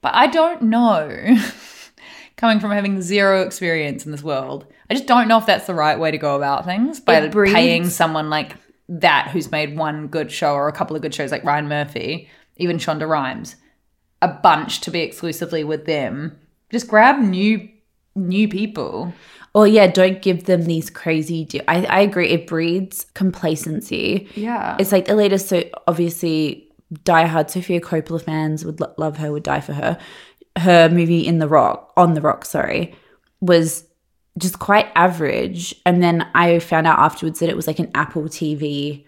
[0.00, 1.36] But I don't know.
[2.36, 5.72] Coming from having zero experience in this world, I just don't know if that's the
[5.74, 8.56] right way to go about things by breeds- paying someone like
[8.88, 12.28] that who's made one good show or a couple of good shows like Ryan Murphy,
[12.56, 13.56] even Shonda Rhimes,
[14.22, 16.38] a bunch to be exclusively with them.
[16.70, 17.68] Just grab new
[18.14, 19.12] new people.
[19.54, 21.48] Or yeah, don't give them these crazy.
[21.66, 22.28] I I agree.
[22.28, 24.28] It breeds complacency.
[24.34, 24.76] Yeah.
[24.78, 25.48] It's like the latest.
[25.48, 26.68] So obviously,
[27.04, 29.98] diehard Sofia Coppola fans would lo- love her, would die for her.
[30.58, 32.94] Her movie in the Rock, on the Rock, sorry,
[33.40, 33.85] was
[34.38, 35.74] just quite average.
[35.84, 39.06] And then I found out afterwards that it was like an Apple TV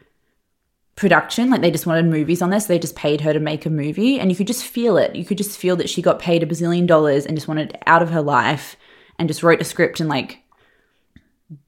[0.98, 1.50] production.
[1.50, 3.70] Like they just wanted movies on this, so they just paid her to make a
[3.70, 5.14] movie, and you could just feel it.
[5.16, 8.02] You could just feel that she got paid a bazillion dollars and just wanted out
[8.02, 8.76] of her life,
[9.18, 10.42] and just wrote a script in like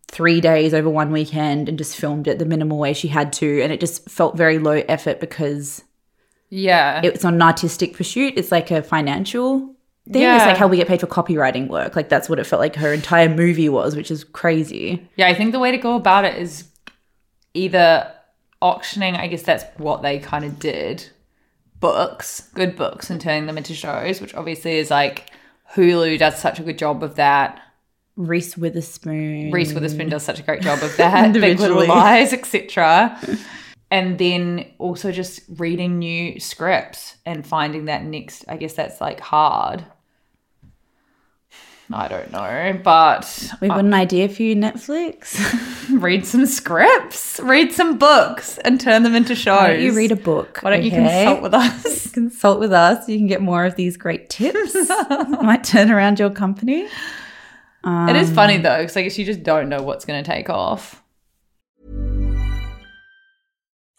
[0.09, 3.62] three days over one weekend and just filmed it the minimal way she had to,
[3.62, 5.85] and it just felt very low effort because
[6.49, 7.01] yeah.
[7.05, 8.35] it's not an artistic pursuit.
[8.37, 9.75] It's like a financial
[10.10, 10.22] thing.
[10.22, 10.36] Yeah.
[10.36, 11.96] It's like how we get paid for copywriting work.
[11.96, 15.08] Like that's what it felt like her entire movie was, which is crazy.
[15.16, 16.68] yeah, I think the way to go about it is
[17.54, 18.12] either
[18.62, 21.08] auctioning, I guess that's what they kind of did.
[21.80, 25.30] Books, good books, and turning them into shows, which obviously is like
[25.74, 27.60] Hulu does such a good job of that.
[28.16, 29.50] Reese Witherspoon.
[29.50, 31.32] Reese Witherspoon does such a great job of that.
[31.34, 33.18] Big Little Lies, etc.
[33.90, 38.44] And then also just reading new scripts and finding that next.
[38.48, 39.85] I guess that's like hard.
[41.92, 45.40] I don't know, but We've got an idea for you, Netflix.
[46.00, 49.59] read some scripts, read some books, and turn them into shows.
[49.59, 50.59] Why don't you read a book?
[50.61, 52.11] Why don't you consult with us?
[52.12, 53.09] Consult with us.
[53.09, 54.74] You can get more of these great tips.
[55.42, 56.87] Might turn around your company.
[57.85, 60.29] it is funny um, though, because I guess you just don't know what's going to
[60.29, 61.03] take off.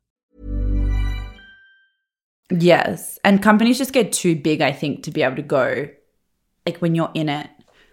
[2.49, 3.19] Yes.
[3.23, 5.87] And companies just get too big, I think, to be able to go,
[6.65, 7.47] like when you're in it,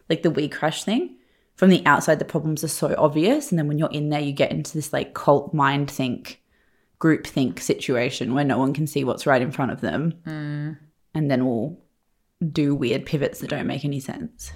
[0.08, 1.18] like the WeCrashed thing.
[1.56, 3.52] From the outside, the problems are so obvious.
[3.52, 6.40] And then when you're in there, you get into this like cult mind think,
[6.98, 10.14] group think situation where no one can see what's right in front of them.
[10.24, 10.78] Mm.
[11.14, 11.82] And then all we'll
[12.42, 14.52] do weird pivots that don't make any sense.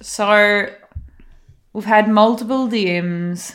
[0.00, 0.70] So
[1.74, 3.54] we've had multiple DMs,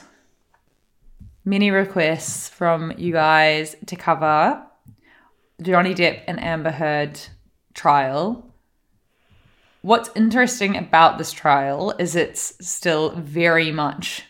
[1.46, 4.64] many requests from you guys to cover
[5.62, 7.20] Johnny Depp and Amber Heard
[7.74, 8.48] trial.
[9.82, 14.26] What's interesting about this trial is it's still very much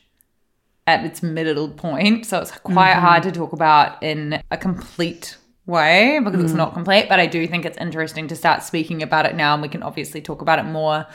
[0.88, 2.26] at its middle point.
[2.26, 7.08] So it's quite hard to talk about in a complete way because it's not complete.
[7.10, 9.54] But I do think it's interesting to start speaking about it now.
[9.54, 11.06] And we can obviously talk about it more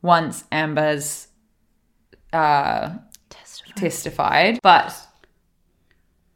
[0.00, 1.28] once Amber's
[2.32, 2.94] uh,
[3.76, 4.58] testified.
[4.62, 4.94] But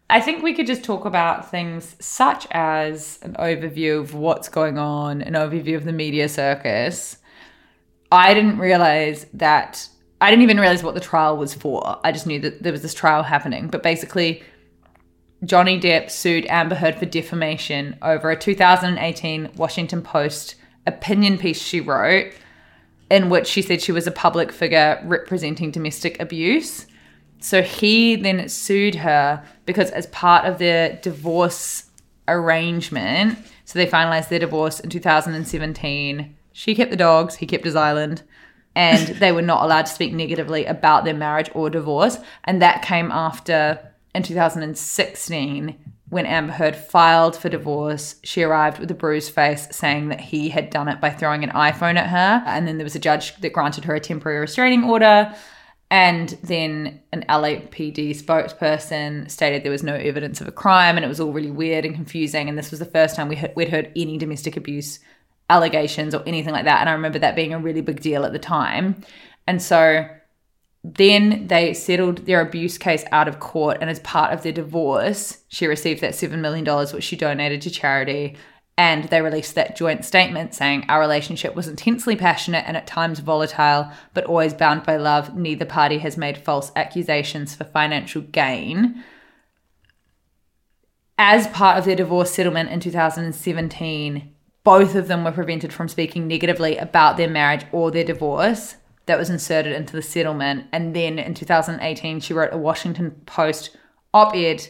[0.08, 4.78] I think we could just talk about things such as an overview of what's going
[4.78, 7.18] on, an overview of the media circus.
[8.12, 9.88] I didn't realize that,
[10.20, 11.98] I didn't even realize what the trial was for.
[12.04, 13.66] I just knew that there was this trial happening.
[13.66, 14.44] But basically,
[15.44, 20.54] Johnny Depp sued Amber Heard for defamation over a 2018 Washington Post
[20.86, 22.32] opinion piece she wrote
[23.10, 26.86] in which she said she was a public figure representing domestic abuse.
[27.46, 31.84] So he then sued her because, as part of their divorce
[32.26, 36.34] arrangement, so they finalized their divorce in 2017.
[36.50, 38.24] She kept the dogs, he kept his island,
[38.74, 42.18] and they were not allowed to speak negatively about their marriage or divorce.
[42.42, 45.78] And that came after, in 2016,
[46.08, 50.48] when Amber Heard filed for divorce, she arrived with a bruised face saying that he
[50.48, 52.42] had done it by throwing an iPhone at her.
[52.44, 55.32] And then there was a judge that granted her a temporary restraining order.
[55.90, 61.08] And then an LAPD spokesperson stated there was no evidence of a crime and it
[61.08, 62.48] was all really weird and confusing.
[62.48, 64.98] And this was the first time we we'd heard any domestic abuse
[65.48, 66.80] allegations or anything like that.
[66.80, 69.00] And I remember that being a really big deal at the time.
[69.46, 70.08] And so
[70.82, 73.78] then they settled their abuse case out of court.
[73.80, 77.70] And as part of their divorce, she received that $7 million, which she donated to
[77.70, 78.36] charity.
[78.78, 83.20] And they released that joint statement saying, Our relationship was intensely passionate and at times
[83.20, 85.34] volatile, but always bound by love.
[85.34, 89.02] Neither party has made false accusations for financial gain.
[91.18, 96.26] As part of their divorce settlement in 2017, both of them were prevented from speaking
[96.26, 98.76] negatively about their marriage or their divorce.
[99.06, 100.66] That was inserted into the settlement.
[100.72, 103.74] And then in 2018, she wrote a Washington Post
[104.12, 104.66] op ed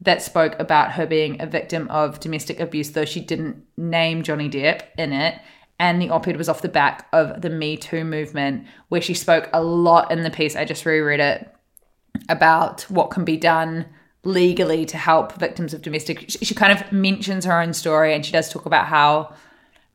[0.00, 4.48] that spoke about her being a victim of domestic abuse, though she didn't name Johnny
[4.48, 5.40] Depp in it.
[5.80, 9.14] And the op ed was off the back of the Me Too movement, where she
[9.14, 10.56] spoke a lot in the piece.
[10.56, 11.52] I just reread it
[12.28, 13.86] about what can be done
[14.24, 16.28] legally to help victims of domestic.
[16.28, 19.34] She, she kind of mentions her own story and she does talk about how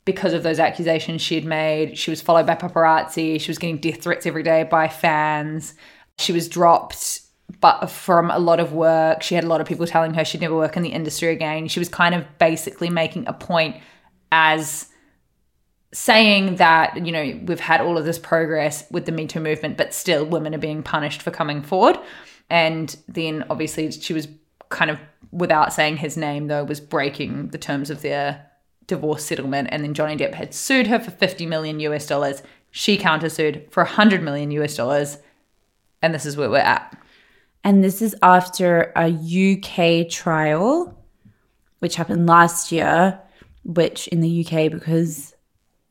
[0.06, 3.78] because of those accusations she had made, she was followed by paparazzi, she was getting
[3.78, 5.76] death threats every day by fans.
[6.18, 7.22] She was dropped
[7.60, 9.22] but from a lot of work.
[9.22, 11.68] She had a lot of people telling her she'd never work in the industry again.
[11.68, 13.78] She was kind of basically making a point
[14.32, 14.88] as
[15.93, 19.78] saying that, you know, we've had all of this progress with the Me Too movement,
[19.78, 21.99] but still women are being punished for coming forward.
[22.49, 24.28] And then obviously she was
[24.70, 24.99] kind of,
[25.32, 28.49] without saying his name though, was breaking the terms of their
[28.88, 29.70] divorce settlement.
[29.72, 32.41] And then Johnny Depp had sued her for 50 million US dollars.
[32.72, 35.18] She countersued for 100 million US dollars.
[36.01, 36.97] And this is where we're at.
[37.64, 40.97] And this is after a UK trial,
[41.80, 43.20] which happened last year,
[43.64, 45.34] which in the UK, because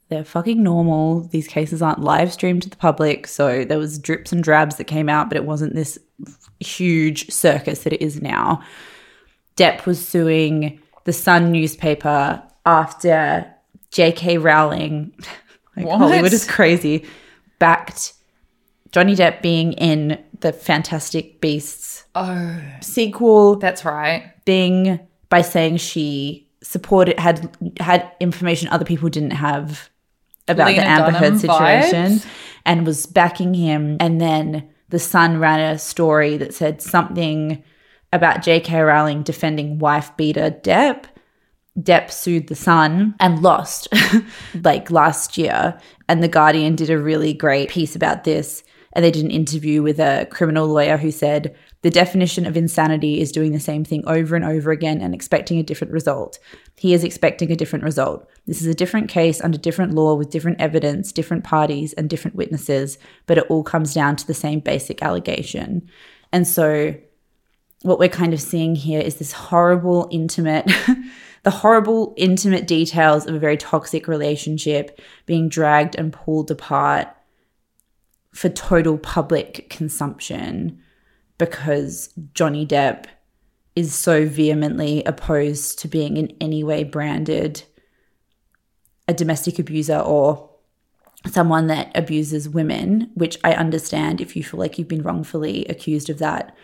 [0.08, 3.26] they're fucking normal, these cases aren't live streamed to the public.
[3.26, 5.98] So there was drips and drabs that came out, but it wasn't this
[6.60, 8.62] huge circus that it is now.
[9.56, 13.50] Depp was suing the Sun newspaper after
[13.90, 14.36] J.K.
[14.36, 15.14] Rowling,
[15.76, 15.98] like What?
[15.98, 17.06] Hollywood is crazy,
[17.58, 18.12] backed
[18.92, 24.30] Johnny Depp being in the Fantastic Beasts Oh, sequel that's right.
[24.44, 29.88] thing by saying she supported had had information other people didn't have
[30.46, 32.26] about Lena the Amber Heard situation vibes?
[32.66, 37.62] and was backing him and then the Sun ran a story that said something
[38.12, 38.78] about J.K.
[38.78, 41.04] Rowling defending wife beater Depp.
[41.80, 43.88] Depp sued the Sun and lost
[44.62, 45.80] like last year.
[46.10, 48.62] And The Guardian did a really great piece about this.
[48.92, 53.20] And they did an interview with a criminal lawyer who said the definition of insanity
[53.20, 56.38] is doing the same thing over and over again and expecting a different result.
[56.76, 58.28] He is expecting a different result.
[58.46, 62.36] This is a different case under different law with different evidence, different parties, and different
[62.36, 65.88] witnesses, but it all comes down to the same basic allegation.
[66.32, 66.94] And so
[67.82, 70.70] what we're kind of seeing here is this horrible, intimate,
[71.42, 77.08] the horrible, intimate details of a very toxic relationship being dragged and pulled apart
[78.32, 80.80] for total public consumption
[81.38, 83.06] because Johnny Depp
[83.74, 87.62] is so vehemently opposed to being in any way branded
[89.08, 90.50] a domestic abuser or
[91.26, 96.10] someone that abuses women, which I understand if you feel like you've been wrongfully accused
[96.10, 96.56] of that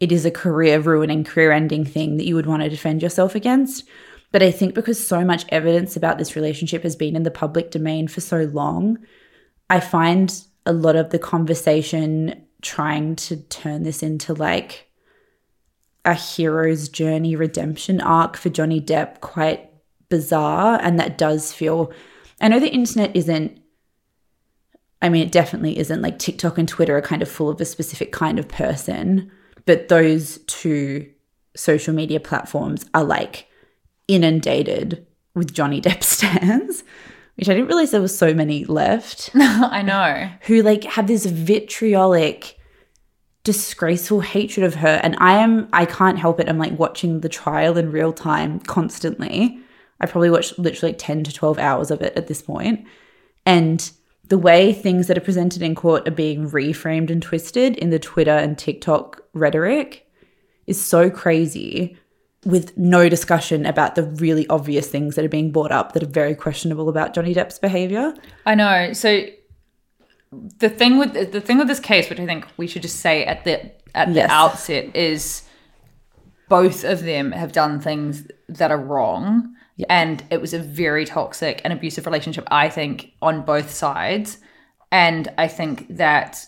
[0.00, 3.34] it is a career ruining, career ending thing that you would want to defend yourself
[3.34, 3.84] against.
[4.32, 7.70] But I think because so much evidence about this relationship has been in the public
[7.70, 8.98] domain for so long,
[9.70, 14.90] I find a lot of the conversation trying to turn this into like
[16.04, 19.70] a hero's journey redemption arc for Johnny Depp quite
[20.08, 20.78] bizarre.
[20.82, 21.92] And that does feel,
[22.40, 23.60] I know the internet isn't
[25.04, 27.66] I mean, it definitely isn't like TikTok and Twitter are kind of full of a
[27.66, 29.30] specific kind of person,
[29.66, 31.10] but those two
[31.54, 33.46] social media platforms are like
[34.08, 36.84] inundated with Johnny Depp stands,
[37.36, 40.30] which I didn't realize there was so many left I know.
[40.42, 42.58] who like have this vitriolic
[43.42, 45.00] disgraceful hatred of her.
[45.02, 46.48] And i am i can't help it.
[46.48, 49.60] I'm like watching the trial in real time constantly.
[50.00, 52.86] I probably watched literally like 10 to 12 hours of it at this point.
[53.46, 53.90] And
[54.26, 57.98] the way things that are presented in court are being reframed and twisted in the
[57.98, 60.08] twitter and tiktok rhetoric
[60.66, 61.96] is so crazy
[62.44, 66.06] with no discussion about the really obvious things that are being brought up that are
[66.06, 68.14] very questionable about johnny depp's behavior
[68.46, 68.92] I know.
[68.92, 69.26] So
[70.58, 73.24] the thing with the thing with this case, which I think we should just say
[73.24, 74.30] at the at the Yes.
[74.30, 75.42] outset, is
[76.48, 79.54] both of them have done things that are wrong,
[79.88, 82.46] and it was a very toxic and abusive relationship.
[82.50, 84.38] I think on both sides,
[84.90, 86.44] and I think that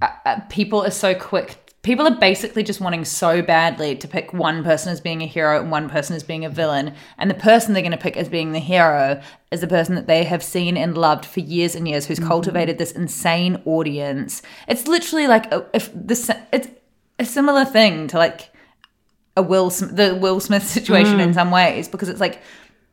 [0.00, 1.65] uh, uh, people are so quick.
[1.86, 5.60] People are basically just wanting so badly to pick one person as being a hero
[5.60, 6.92] and one person as being a villain.
[7.16, 9.22] And the person they're going to pick as being the hero
[9.52, 12.26] is the person that they have seen and loved for years and years, who's mm-hmm.
[12.26, 14.42] cultivated this insane audience.
[14.66, 16.66] It's literally like a, if this it's
[17.20, 18.50] a similar thing to like
[19.36, 21.34] a Will the Will Smith situation in mm.
[21.34, 22.42] some ways because it's like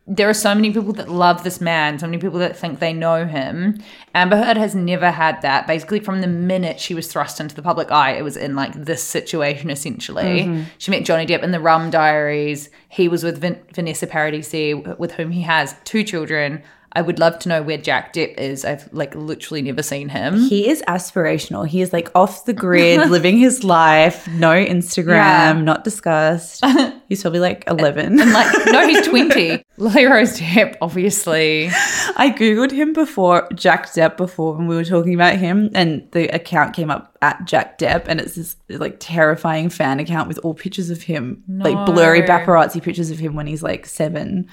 [0.06, 2.91] there are so many people that love this man, so many people that think they
[2.91, 3.82] know him.
[4.14, 5.66] Amber Heard has never had that.
[5.66, 8.74] Basically, from the minute she was thrust into the public eye, it was in like
[8.74, 10.41] this situation essentially.
[10.41, 10.64] Mm-hmm.
[10.78, 12.70] She met Johnny Depp in the Rum Diaries.
[12.89, 16.62] He was with Vin- Vanessa Paradisi, with whom he has two children.
[16.96, 18.64] I would love to know where Jack Depp is.
[18.64, 20.39] I've like literally never seen him.
[20.41, 21.68] He is aspirational.
[21.68, 25.54] He is like off the grid, living his life, no Instagram, Yeah.
[25.54, 26.64] not discussed.
[27.10, 28.20] He's probably like 11.
[28.20, 29.64] and like, no, he's 20.
[29.78, 31.68] Lily Rose Depp, obviously.
[32.16, 36.28] I googled him before Jack Depp before when we were talking about him, and the
[36.34, 40.54] account came up at Jack Depp, and it's this like terrifying fan account with all
[40.56, 44.48] pictures of him, like blurry paparazzi pictures of him when he's like seven.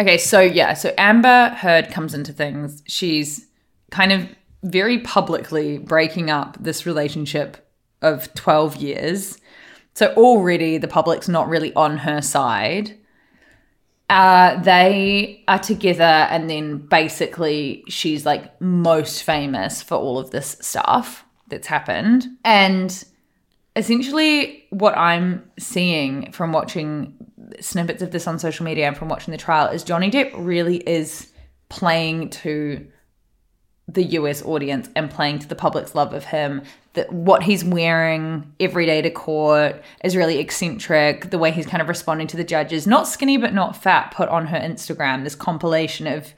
[0.00, 2.82] Okay, so yeah, so Amber Heard comes into things.
[2.86, 3.46] She's
[3.90, 4.28] kind of
[4.62, 7.68] very publicly breaking up this relationship
[8.00, 9.38] of 12 years.
[9.94, 12.96] So already the public's not really on her side.
[14.08, 20.56] Uh, they are together, and then basically she's like most famous for all of this
[20.60, 22.26] stuff that's happened.
[22.44, 23.04] And
[23.76, 27.14] essentially, what I'm seeing from watching
[27.60, 30.78] snippets of this on social media and from watching the trial is Johnny Depp really
[30.78, 31.32] is
[31.68, 32.86] playing to
[33.88, 36.62] the US audience and playing to the public's love of him.
[36.94, 41.30] That what he's wearing every day to court is really eccentric.
[41.30, 44.28] The way he's kind of responding to the judges, not skinny but not fat, put
[44.28, 46.34] on her Instagram this compilation of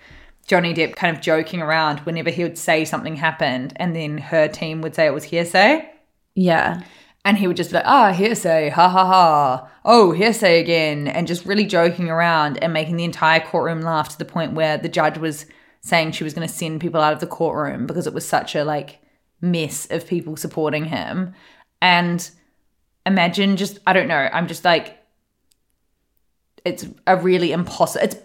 [0.46, 4.48] Johnny Depp kind of joking around whenever he would say something happened, and then her
[4.48, 5.88] team would say it was hearsay.
[6.34, 6.82] Yeah.
[7.24, 9.70] And he would just be like, ah, hearsay, ha ha ha.
[9.84, 11.06] Oh, hearsay again.
[11.06, 14.78] And just really joking around and making the entire courtroom laugh to the point where
[14.78, 15.46] the judge was
[15.82, 18.54] saying she was going to send people out of the courtroom because it was such
[18.54, 19.00] a like
[19.40, 21.34] mess of people supporting him.
[21.82, 22.28] And
[23.04, 24.96] imagine just, I don't know, I'm just like,
[26.64, 28.04] it's a really impossible.
[28.04, 28.16] It's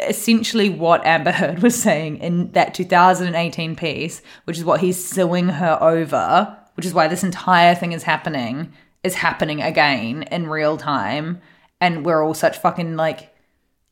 [0.00, 5.48] essentially what Amber Heard was saying in that 2018 piece, which is what he's suing
[5.48, 8.72] her over, which is why this entire thing is happening,
[9.02, 11.40] is happening again in real time.
[11.80, 13.34] And we're all such fucking like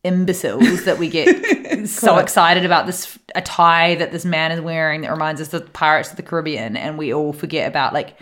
[0.04, 5.00] imbeciles that we get so excited about this a tie that this man is wearing
[5.00, 8.16] that reminds us of Pirates of the Caribbean, and we all forget about like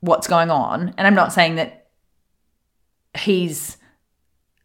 [0.00, 0.92] what's going on.
[0.98, 1.86] And I'm not saying that
[3.16, 3.76] he's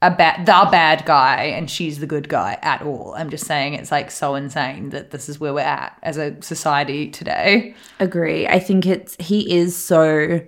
[0.01, 3.13] a bad the bad guy and she's the good guy at all.
[3.17, 6.41] I'm just saying it's like so insane that this is where we're at as a
[6.41, 7.75] society today.
[7.99, 8.47] Agree.
[8.47, 10.39] I think it's he is so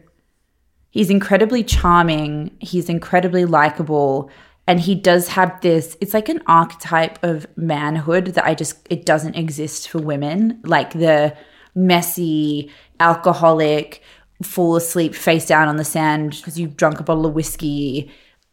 [0.89, 4.29] he's incredibly charming, he's incredibly likable,
[4.67, 9.05] and he does have this it's like an archetype of manhood that I just it
[9.05, 11.35] doesn't exist for women, like the
[11.75, 12.71] messy,
[13.01, 14.01] alcoholic,
[14.43, 18.09] fall asleep face down on the sand because you've drunk a bottle of whiskey,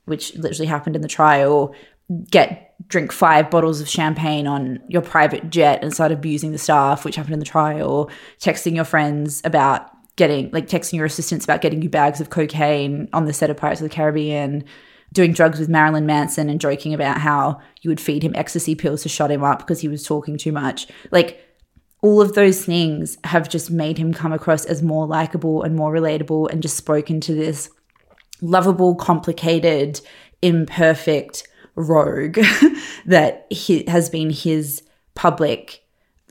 [0.09, 1.75] which literally happened in the trial,
[2.31, 7.05] get drink five bottles of champagne on your private jet and start abusing the staff,
[7.05, 11.61] which happened in the trial, texting your friends about getting like texting your assistants about
[11.61, 14.65] getting you bags of cocaine on the set of Pirates of the Caribbean,
[15.13, 19.03] doing drugs with Marilyn Manson and joking about how you would feed him ecstasy pills
[19.03, 20.89] to shut him up because he was talking too much.
[21.11, 21.45] Like
[22.01, 25.93] all of those things have just made him come across as more likable and more
[25.93, 27.71] relatable and just spoken to this
[28.41, 30.01] lovable, complicated,
[30.43, 32.39] imperfect rogue
[33.07, 34.83] that he, has been his
[35.15, 35.85] public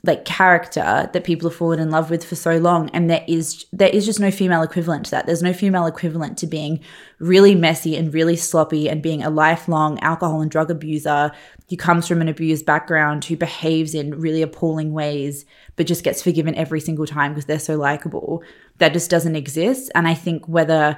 [0.04, 2.88] like character that people have fallen in love with for so long.
[2.90, 5.26] And there is there is just no female equivalent to that.
[5.26, 6.80] There's no female equivalent to being
[7.18, 11.32] really messy and really sloppy and being a lifelong alcohol and drug abuser
[11.68, 15.44] who comes from an abused background who behaves in really appalling ways
[15.74, 18.42] but just gets forgiven every single time because they're so likable.
[18.78, 19.90] That just doesn't exist.
[19.96, 20.96] And i think whether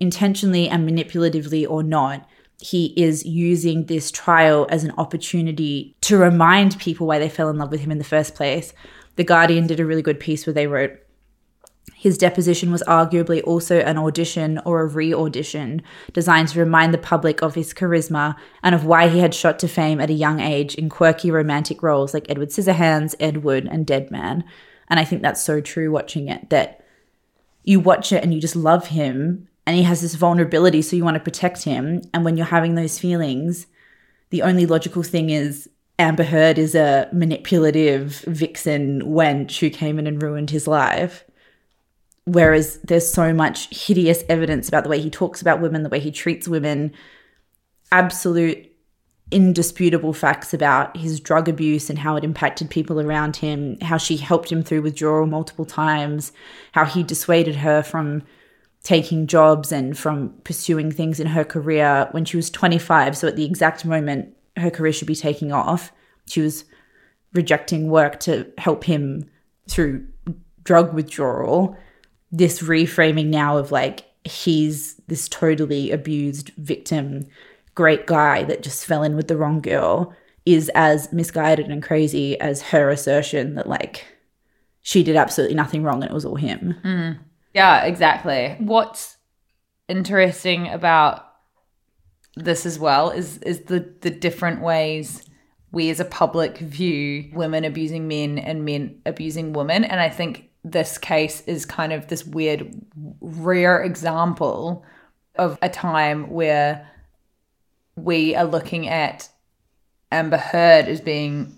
[0.00, 2.28] intentionally and manipulatively or not
[2.60, 7.56] he is using this trial as an opportunity to remind people why they fell in
[7.56, 8.72] love with him in the first place.
[9.16, 10.98] The Guardian did a really good piece where they wrote
[11.94, 15.82] his deposition was arguably also an audition or a re audition
[16.12, 19.66] designed to remind the public of his charisma and of why he had shot to
[19.66, 23.84] fame at a young age in quirky romantic roles like Edward Scissorhands, Ed Wood, and
[23.84, 24.44] Dead Man.
[24.88, 26.84] And I think that's so true watching it that
[27.64, 31.04] you watch it and you just love him and he has this vulnerability so you
[31.04, 33.66] want to protect him and when you're having those feelings
[34.30, 40.06] the only logical thing is amber heard is a manipulative vixen wench who came in
[40.06, 41.24] and ruined his life.
[42.24, 46.00] Whereas there's so much hideous evidence about the way he talks about women the way
[46.00, 46.92] he treats women
[47.90, 48.66] absolute
[49.30, 54.16] indisputable facts about his drug abuse and how it impacted people around him how she
[54.16, 56.32] helped him through withdrawal multiple times
[56.72, 58.22] how he dissuaded her from
[58.88, 63.18] taking jobs and from pursuing things in her career when she was 25.
[63.18, 65.92] So, at the exact moment her career should be taking off,
[66.26, 66.64] she was
[67.34, 69.28] rejecting work to help him
[69.68, 70.06] through
[70.64, 71.76] drug withdrawal.
[72.32, 77.26] This reframing now of like, he's this totally abused victim,
[77.74, 80.14] great guy that just fell in with the wrong girl
[80.46, 84.06] is as misguided and crazy as her assertion that like
[84.80, 86.74] she did absolutely nothing wrong and it was all him.
[86.82, 87.18] Mm.
[87.54, 88.56] Yeah, exactly.
[88.58, 89.16] What's
[89.88, 91.24] interesting about
[92.36, 95.28] this as well is is the the different ways
[95.72, 100.48] we as a public view women abusing men and men abusing women and I think
[100.62, 102.72] this case is kind of this weird
[103.20, 104.84] rare example
[105.34, 106.88] of a time where
[107.96, 109.28] we are looking at
[110.12, 111.57] Amber Heard as being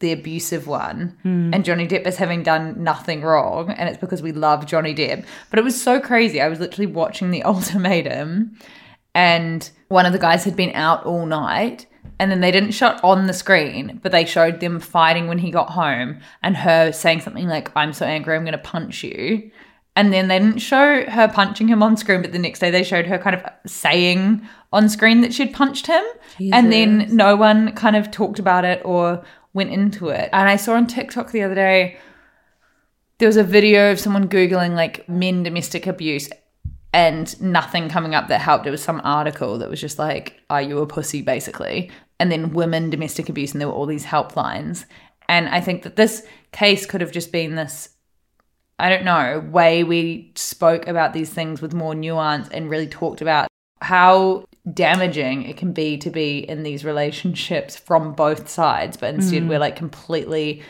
[0.00, 1.52] the abusive one hmm.
[1.52, 5.24] and Johnny Depp as having done nothing wrong and it's because we love Johnny Depp.
[5.50, 6.40] But it was so crazy.
[6.40, 8.56] I was literally watching the ultimatum
[9.14, 11.86] and one of the guys had been out all night
[12.18, 15.50] and then they didn't shot on the screen, but they showed them fighting when he
[15.50, 19.50] got home and her saying something like, I'm so angry, I'm going to punch you.
[19.96, 22.82] And then they didn't show her punching him on screen, but the next day they
[22.82, 26.02] showed her kind of saying on screen that she'd punched him.
[26.52, 29.24] And then no one kind of talked about it or
[29.54, 30.28] went into it.
[30.32, 31.96] And I saw on TikTok the other day,
[33.18, 36.28] there was a video of someone Googling like men domestic abuse
[36.92, 38.66] and nothing coming up that helped.
[38.66, 41.90] It was some article that was just like, Are you a pussy, basically?
[42.20, 44.84] And then women domestic abuse, and there were all these helplines.
[45.28, 47.88] And I think that this case could have just been this
[48.78, 53.20] I don't know, way we spoke about these things with more nuance and really talked
[53.20, 53.46] about
[53.80, 58.96] how damaging it can be to be in these relationships from both sides.
[58.96, 60.62] But instead, we're like completely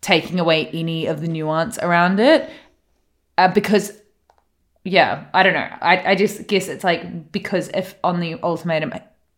[0.00, 2.50] taking away any of the nuance around it.
[3.38, 3.92] Uh, because,
[4.84, 5.68] yeah, I don't know.
[5.80, 8.92] I, I just guess it's like because if on the ultimatum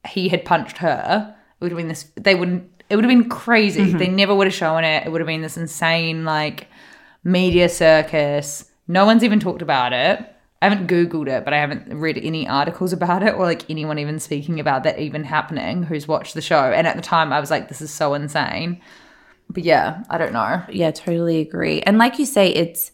[0.09, 3.28] he had punched her, it would have been this, they wouldn't, it would have been
[3.28, 3.93] crazy.
[3.93, 5.07] They never would have shown it.
[5.07, 6.68] It would have been this insane, like,
[7.22, 8.70] media circus.
[8.89, 10.34] No one's even talked about it.
[10.64, 13.98] I haven't Googled it, but I haven't read any articles about it or like anyone
[13.98, 16.72] even speaking about that even happening who's watched the show.
[16.72, 18.80] And at the time, I was like, this is so insane.
[19.50, 20.62] But yeah, I don't know.
[20.70, 21.82] Yeah, totally agree.
[21.82, 22.92] And like you say, it's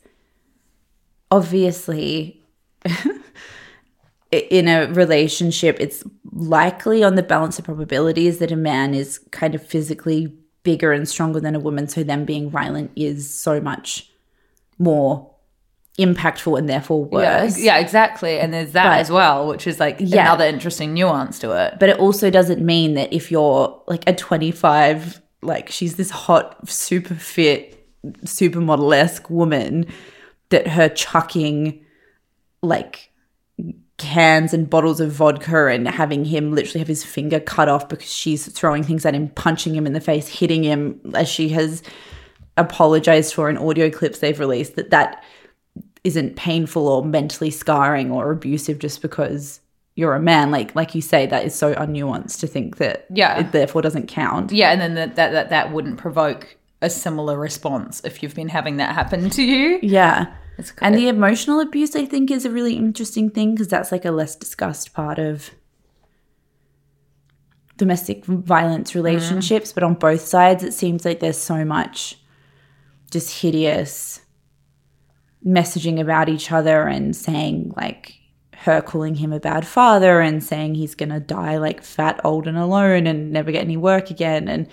[1.30, 2.42] obviously
[4.32, 6.02] in a relationship, it's
[6.32, 11.08] likely on the balance of probabilities that a man is kind of physically bigger and
[11.08, 11.86] stronger than a woman.
[11.86, 14.10] So them being violent is so much
[14.76, 15.30] more
[15.98, 18.38] impactful and therefore Yeah, yeah, exactly.
[18.38, 20.22] And there's that But- as well, which is like Yeah.
[20.22, 21.74] another interesting nuance to it.
[21.78, 26.68] But it also doesn't mean that if you're like a 25, like she's this hot,
[26.68, 27.76] super fit,
[28.24, 29.86] supermodel esque woman,
[30.48, 31.80] that her chucking
[32.62, 33.10] like
[33.98, 38.10] cans and bottles of vodka and having him literally have his finger cut off because
[38.10, 41.82] she's throwing things at him, punching him in the face, hitting him as she has
[42.56, 45.22] apologized for in audio clips they've released, that that
[46.04, 49.60] isn't painful or mentally scarring or abusive just because
[49.96, 50.50] you're a man.
[50.50, 53.40] Like like you say, that is so unnuanced to think that Yeah.
[53.40, 54.52] it therefore doesn't count.
[54.52, 58.48] Yeah, and then that that that, that wouldn't provoke a similar response if you've been
[58.48, 59.78] having that happen to you.
[59.82, 60.32] Yeah.
[60.80, 64.10] And the emotional abuse, I think, is a really interesting thing because that's like a
[64.10, 65.50] less discussed part of
[67.76, 68.98] domestic violence mm-hmm.
[68.98, 69.72] relationships.
[69.72, 72.18] But on both sides, it seems like there's so much
[73.10, 74.19] just hideous
[75.46, 78.14] messaging about each other and saying, like,
[78.52, 82.46] her calling him a bad father and saying he's going to die like fat, old,
[82.46, 84.48] and alone and never get any work again.
[84.48, 84.68] And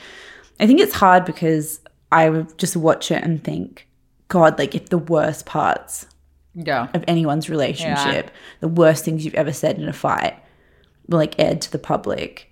[0.59, 1.80] I think it's hard because
[2.11, 3.88] I would just watch it and think,
[4.28, 6.05] God, like if the worst parts
[6.53, 6.89] Yeah.
[6.93, 10.36] of anyone's relationship, the worst things you've ever said in a fight,
[11.07, 12.51] were like aired to the public,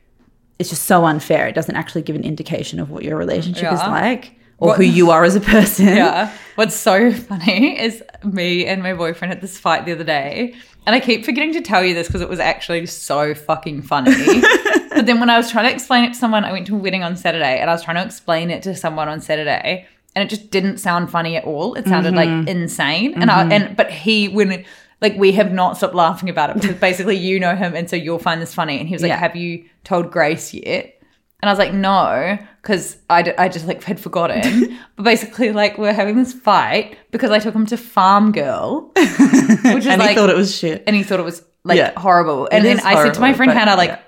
[0.57, 1.47] it's just so unfair.
[1.47, 5.11] It doesn't actually give an indication of what your relationship is like or who you
[5.11, 5.87] are as a person.
[5.95, 6.35] Yeah.
[6.55, 10.55] What's so funny is me and my boyfriend had this fight the other day.
[10.85, 14.11] And I keep forgetting to tell you this because it was actually so fucking funny.
[14.89, 16.77] but then when I was trying to explain it to someone, I went to a
[16.77, 19.85] wedding on Saturday and I was trying to explain it to someone on Saturday.
[20.15, 21.73] And it just didn't sound funny at all.
[21.73, 22.47] It sounded like mm-hmm.
[22.47, 23.15] insane.
[23.15, 23.51] And I mm-hmm.
[23.51, 24.63] and but he when
[25.01, 27.97] like we have not stopped laughing about it because basically you know him and so
[27.97, 28.79] you'll find this funny.
[28.79, 29.17] And he was like, Yeah.
[29.17, 30.95] Have you told Grace yet?
[31.45, 34.75] And I was like, no, because I, d- I just like had forgotten.
[34.95, 39.05] but basically, like we're having this fight because I took him to Farm Girl, which
[39.05, 40.83] is And like, he thought it was shit.
[40.87, 41.93] and he thought it was like Yeah.
[41.97, 42.49] horrible.
[42.51, 43.99] And then is I said to my friend but, Hannah, like, yeah.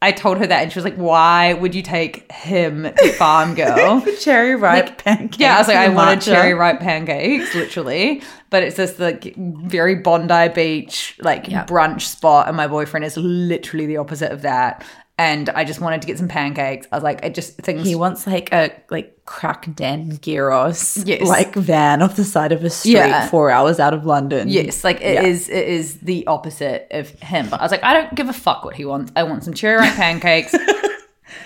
[0.00, 3.54] I told her that, and she was like, "Why would you take him to Farm
[3.56, 5.38] Girl?" Cherry ripe pancakes.
[5.40, 8.22] Yeah, I was like, I and wanted cherry ripe pancakes, literally.
[8.48, 13.86] But it's this like very Bondi Beach like brunch spot, and my boyfriend is literally
[13.86, 14.84] the opposite of that.
[15.18, 16.86] And I just wanted to get some pancakes.
[16.92, 17.84] I was like, I just things.
[17.84, 21.26] He wants like a like crack den gyros, Yes.
[21.26, 23.26] like van off the side of a street, Yeah.
[23.28, 24.48] four hours out of London.
[24.48, 25.22] Yes, like it Yeah.
[25.24, 25.48] is.
[25.48, 27.48] It is the opposite of him.
[27.50, 29.10] But I was like, I don't give a fuck what he wants.
[29.16, 30.54] I want some cherry ripe pancakes.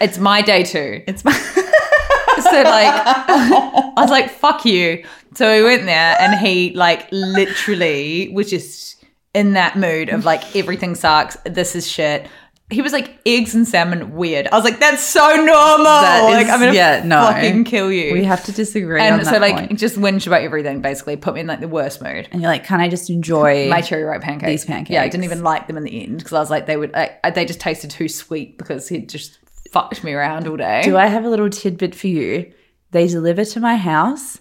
[0.01, 1.03] It's my day too.
[1.09, 5.05] It's my So like, I was like, "Fuck you."
[5.35, 9.05] So we went there, and he like literally was just
[9.35, 11.37] in that mood of like everything sucks.
[11.45, 12.27] This is shit.
[12.73, 14.49] He was like eggs and salmon weird.
[14.51, 17.20] I was like, "That's so normal." That like is- I'm gonna yeah, no.
[17.20, 18.12] fucking kill you.
[18.14, 19.79] we have to disagree and so like point.
[19.79, 20.81] just whinge about everything.
[20.81, 22.29] Basically, put me in like the worst mood.
[22.33, 24.49] and you're like, can I just enjoy My cherry ripe pancakes.
[24.51, 24.91] These pancakes.
[24.91, 26.95] Yeah, I didn't even like them in the end because I was like, they would.
[26.95, 29.39] I, I- uh, they just tasted too sweet because he just
[29.70, 30.83] fucked me around all day.
[30.83, 32.53] Do I have a little tidbit for you?
[32.91, 34.39] They deliver to my house,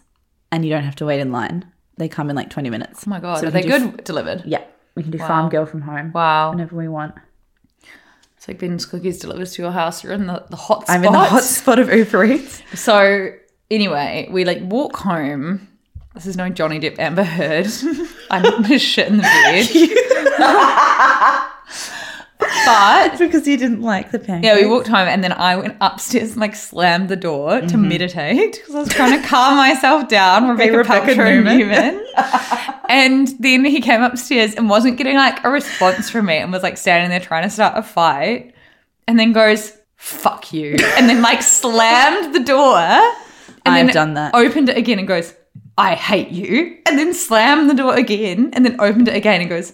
[0.52, 1.72] and you don't have to wait in line.
[1.98, 3.04] They come in like 20 minutes.
[3.06, 4.44] Oh my god, So are they good delivered?
[4.46, 4.64] Yeah,
[4.96, 5.28] we can do Wow.
[5.28, 6.12] farm girl from home.
[6.14, 6.52] Wow.
[6.52, 7.14] whenever we want.
[8.42, 10.04] It's like Ben's cookies delivered to your house.
[10.04, 10.96] You're in the, the hot spot.
[10.98, 12.64] I'm in the hot spot of Uber Eats.
[12.74, 13.34] So
[13.70, 15.68] anyway, we like walk home.
[16.16, 17.68] This is no Johnny Depp Amber Heard.
[18.32, 19.68] I'm just shit in the bed.
[22.66, 24.46] but because you didn't like the pancakes.
[24.46, 27.68] yeah, we walked home and then I went upstairs and like slammed the door to
[27.68, 27.88] Mm-hmm.
[27.88, 30.50] meditate because I was trying to calm myself down.
[30.50, 31.60] Rebekah, Rebekah Paltrow Neumann.
[31.60, 32.06] Neumann.
[32.90, 36.64] and then he came upstairs and wasn't getting like a response from me and was
[36.64, 38.54] like standing there trying to start a fight
[39.08, 40.76] and then goes, fuck you.
[40.98, 42.78] And then like slammed the door.
[43.66, 44.34] And I've then done that.
[44.36, 45.34] Opened it again and goes,
[45.78, 46.78] I hate you.
[46.88, 49.74] And then slammed the door again and then opened it again and goes,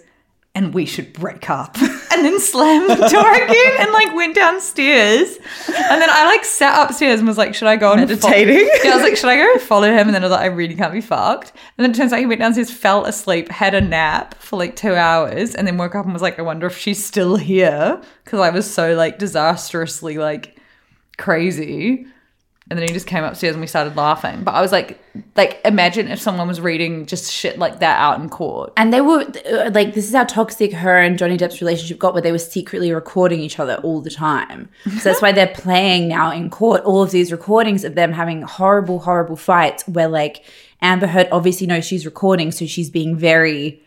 [0.53, 1.77] and we should break up.
[2.17, 5.37] And then slammed the door again and like went downstairs.
[5.67, 8.69] And then I like sat upstairs and was like, should I go and fo- Meditating.
[8.83, 10.07] yeah, I was like, should I go follow him?
[10.07, 11.51] And then I was like, I really can't be fucked.
[11.77, 14.75] And then it turns out he went downstairs, fell asleep, had a nap for like
[14.75, 18.01] two hours, and then woke up and was like, I wonder if she's still here.
[18.23, 20.57] Because I was so like disastrously like
[21.17, 22.07] crazy.
[22.69, 24.43] And then he just came upstairs and we started laughing.
[24.43, 24.99] But I was like,
[25.35, 28.73] like, imagine if someone was reading just shit like that out in court.
[28.75, 32.13] And they were uh, like, this is how toxic her and Johnny Depp's relationship got,
[32.13, 34.67] where they were secretly recording each other all the time.
[34.83, 38.41] So that's why they're playing now in court all of these recordings of them having
[38.41, 40.43] horrible, horrible fights where like
[40.81, 43.81] Amber Heard obviously knows she's recording, so she's being very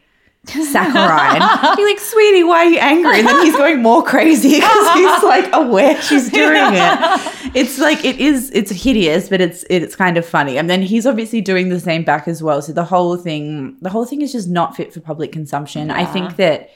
[0.46, 1.76] saccharine.
[1.76, 3.18] Be like, sweetie, why are you angry?
[3.18, 7.36] And then he's going more crazy because he's like aware she's doing it.
[7.52, 8.48] It's like it is.
[8.52, 10.56] It's hideous, but it's it's kind of funny.
[10.56, 12.62] And then he's obviously doing the same back as well.
[12.62, 15.90] So the whole thing, the whole thing is just not fit for public consumption.
[15.90, 16.70] I think that.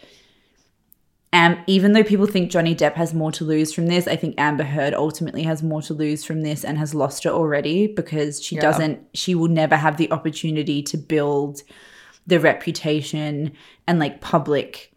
[1.32, 4.36] Um, even though people think Johnny Depp has more to lose from this, I think
[4.38, 8.40] Amber Heard ultimately has more to lose from this and has lost it already because
[8.40, 11.62] she doesn't, she will never have the opportunity to build
[12.27, 13.53] the reputation
[13.87, 14.91] and like public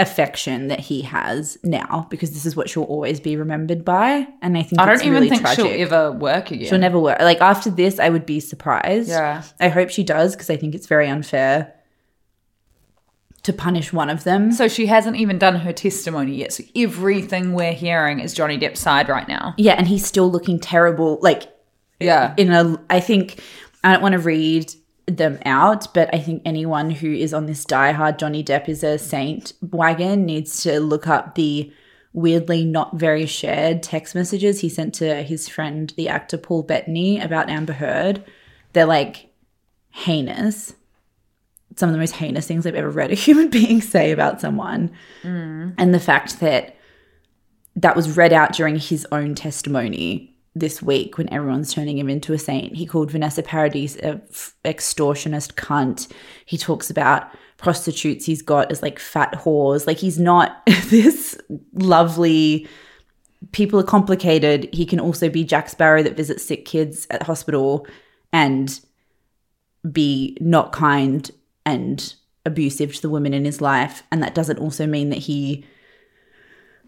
[0.00, 4.26] affection that he has now because this is what she'll always be remembered by.
[4.42, 5.64] And I think I don't it's even really think tragic.
[5.64, 6.68] she'll ever work again.
[6.68, 7.20] She'll never work.
[7.20, 9.08] Like after this, I would be surprised.
[9.08, 9.44] Yeah.
[9.60, 11.72] I hope she does because I think it's very unfair
[13.44, 14.50] to punish one of them.
[14.52, 16.52] So she hasn't even done her testimony yet.
[16.52, 19.54] So everything we're hearing is Johnny Depp's side right now.
[19.58, 21.18] Yeah, and he's still looking terrible.
[21.20, 21.44] Like
[22.00, 22.34] Yeah.
[22.36, 23.40] in a I think
[23.84, 24.74] I don't want to read
[25.06, 28.98] them out, but I think anyone who is on this diehard Johnny Depp is a
[28.98, 31.72] saint wagon needs to look up the
[32.12, 37.20] weirdly not very shared text messages he sent to his friend, the actor Paul Bettany,
[37.20, 38.24] about Amber Heard.
[38.72, 39.28] They're like
[39.90, 40.74] heinous.
[41.76, 44.92] Some of the most heinous things I've ever read a human being say about someone.
[45.22, 45.74] Mm.
[45.76, 46.76] And the fact that
[47.76, 52.32] that was read out during his own testimony this week when everyone's turning him into
[52.32, 52.76] a saint.
[52.76, 56.10] He called Vanessa Paradis a f- extortionist cunt.
[56.44, 59.86] He talks about prostitutes he's got as like fat whores.
[59.86, 61.36] Like he's not this
[61.72, 62.68] lovely.
[63.52, 64.68] People are complicated.
[64.72, 67.86] He can also be Jack Sparrow that visits sick kids at hospital
[68.32, 68.80] and
[69.90, 71.30] be not kind
[71.66, 72.14] and
[72.46, 74.02] abusive to the women in his life.
[74.10, 75.64] And that doesn't also mean that he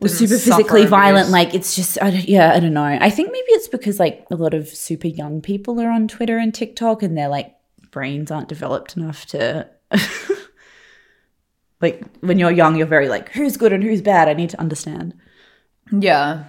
[0.01, 1.29] was super physically violent.
[1.29, 1.33] abuse.
[1.33, 2.85] Like it's just, I don't, yeah, I don't know.
[2.85, 6.39] I think maybe it's because like a lot of super young people are on Twitter
[6.39, 7.55] and TikTok, and their like
[7.91, 9.69] brains aren't developed enough to.
[11.81, 14.29] like when you're young, you're very like, who's good and who's bad.
[14.29, 15.15] I need to understand.
[15.93, 16.45] Yeah.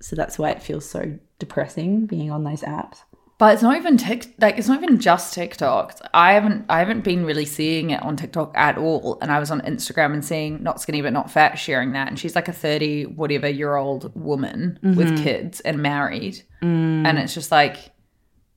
[0.00, 2.98] So that's why it feels so depressing being on those apps.
[3.38, 6.00] But it's not even Tik like it's not even just TikTok.
[6.14, 9.18] I haven't I haven't been really seeing it on TikTok at all.
[9.20, 12.08] And I was on Instagram and seeing not skinny but not fat sharing that.
[12.08, 15.22] And she's like a 30 whatever year old woman with mm-hmm.
[15.22, 16.42] kids and married.
[16.62, 17.06] Mm.
[17.06, 17.92] And it's just like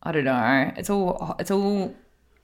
[0.02, 0.72] I don't know.
[0.78, 1.94] It's all it's all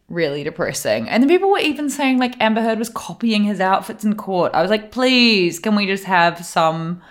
[0.10, 1.08] really depressing.
[1.08, 4.54] And then people were even saying like Amber Heard was copying his outfits in court.
[4.54, 7.02] I was like, please, can we just have some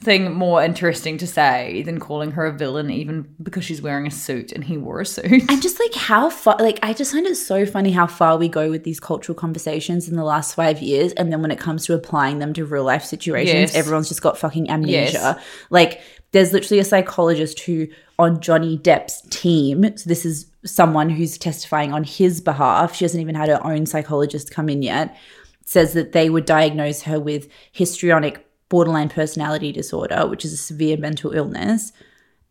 [0.00, 4.10] thing more interesting to say than calling her a villain, even because she's wearing a
[4.10, 5.42] suit and he wore a suit.
[5.48, 8.48] And just like how far, like I just find it so funny how far we
[8.48, 11.86] go with these cultural conversations in the last five years, and then when it comes
[11.86, 13.74] to applying them to real life situations, Yes.
[13.74, 15.12] everyone's just got fucking amnesia.
[15.12, 15.44] Yes.
[15.70, 16.00] Like
[16.32, 17.88] there's literally a psychologist who
[18.18, 19.96] on Johnny Depp's team.
[19.96, 22.94] So this is someone who's testifying on his behalf.
[22.94, 25.16] She hasn't even had her own psychologist come in yet.
[25.64, 30.96] Says that they would diagnose her with histrionic borderline personality disorder, which is a severe
[30.96, 31.92] mental illness,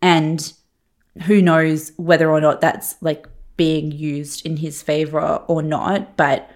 [0.01, 0.53] and
[1.23, 6.49] who knows whether or not that's like being used in his favor or not but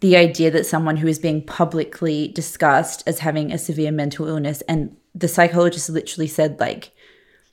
[0.00, 4.60] the idea that someone who is being publicly discussed as having a severe mental illness
[4.68, 6.92] and the psychologist literally said like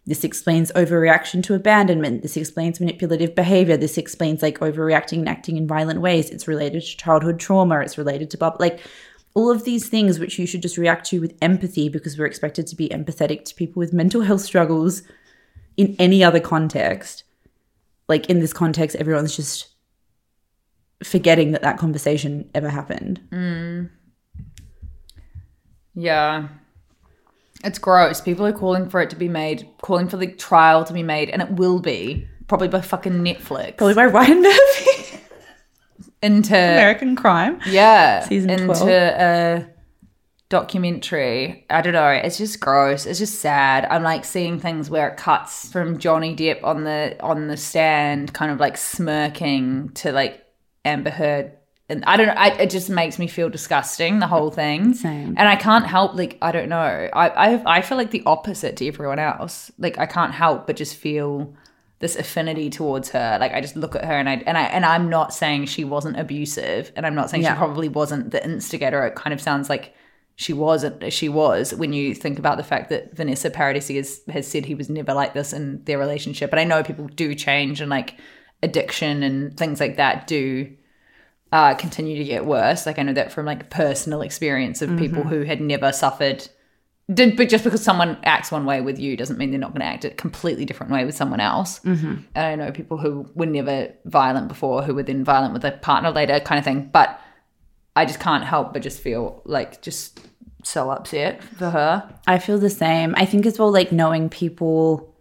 [0.08, 2.22] this explains overreaction to abandonment.
[2.22, 3.76] This explains manipulative behavior.
[3.76, 6.30] This explains like overreacting and acting in violent ways.
[6.30, 7.80] It's related to childhood trauma.
[7.80, 8.82] It's related to like
[9.36, 12.66] all of these things which you should just react to with empathy because we're expected
[12.66, 15.04] to be empathetic to people with mental health struggles
[15.78, 17.24] in any other context
[18.08, 19.68] like in this context everyone's just
[21.04, 23.90] forgetting that that conversation ever happened mm.
[25.96, 26.50] Yeah.
[27.64, 28.22] It's gross.
[28.22, 31.30] People are calling for it to be made, calling for the trial to be made,
[31.30, 33.78] and it will be probably by fucking Netflix.
[33.78, 35.05] probably by ryan murphy
[36.22, 38.88] into american crime yeah, Season into 12.
[38.89, 39.76] a
[40.49, 41.66] documentary.
[41.70, 42.09] I don't know.
[42.09, 43.05] It's just gross.
[43.05, 43.86] It's just sad.
[43.86, 48.34] I'm like seeing things where it cuts from Johnny Depp on the on the stand,
[48.34, 50.43] kind of like smirking to like
[50.84, 51.51] Amber Heard.
[51.88, 52.34] And I don't know.
[52.34, 54.20] I, it just makes me feel disgusting.
[54.20, 54.93] The whole thing.
[54.93, 55.36] Same.
[55.38, 56.16] And I can't help.
[56.16, 57.09] Like I don't know.
[57.13, 59.72] I I I feel like the opposite to everyone else.
[59.78, 61.53] Like I can't help but just feel
[62.00, 63.38] this affinity towards her.
[63.39, 65.84] Like I just look at her and I and I and I'm not saying she
[65.84, 67.54] wasn't abusive, and I'm not saying Yeah.
[67.54, 69.06] she probably wasn't the instigator.
[69.06, 69.93] It kind of sounds like
[70.36, 71.14] she wasn't.
[71.14, 74.76] She was when you think about the fact that Vanessa Paradisi has has said he
[74.76, 76.50] was never like this in their relationship.
[76.50, 78.16] But I know people do change and like
[78.62, 80.76] addiction and things like that do
[81.52, 82.86] uh, continue to get worse.
[82.86, 86.48] Like I know that from like personal experience of people who had never suffered.
[87.14, 89.82] Did, but just because someone acts one way with you doesn't mean they're not going
[89.82, 91.80] to act a completely different way with someone else.
[91.82, 92.16] Mm-hmm.
[92.34, 95.74] And I know people who were never violent before, who were then violent with a
[95.74, 96.89] partner later, kind of thing.
[96.91, 97.20] But
[97.95, 100.20] I just can't help but just feel like just
[100.64, 102.12] so upset for her.
[102.26, 103.14] I feel the same.
[103.18, 105.16] I think as well, like knowing people,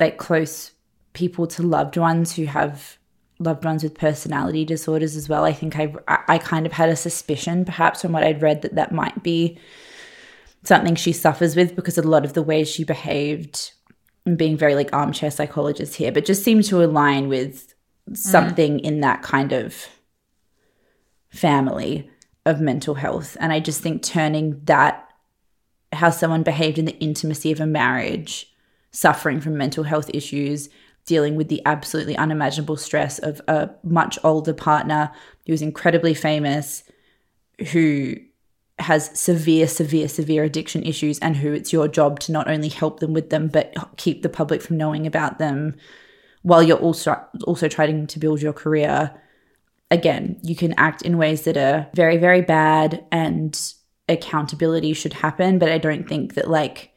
[0.00, 0.72] like close
[1.12, 2.98] people to loved ones who have
[3.38, 5.44] loved ones with personality disorders as well.
[5.44, 8.74] I think I I kind of had a suspicion, perhaps from what I'd read, that
[8.74, 9.58] that might be
[10.64, 13.72] something she suffers with because a lot of the ways she behaved,
[14.24, 17.74] and being very like armchair psychologist here, but just seemed to align with
[18.08, 18.16] mm.
[18.16, 19.88] something in that kind of
[21.30, 22.08] family
[22.46, 23.36] of mental health.
[23.40, 25.08] And I just think turning that,
[25.92, 28.52] how someone behaved in the intimacy of a marriage,
[28.92, 30.68] suffering from mental health issues,
[31.04, 35.10] dealing with the absolutely unimaginable stress of a much older partner
[35.46, 36.84] who's incredibly famous,
[37.72, 38.16] who
[38.78, 43.00] has severe, severe, severe addiction issues, and who it's your job to not only help
[43.00, 45.76] them with them, but keep the public from knowing about them
[46.42, 49.14] while you're also also trying to build your career
[49.90, 53.74] again, you can act in ways that are very, very bad and
[54.08, 55.58] accountability should happen.
[55.58, 56.92] But I don't think that like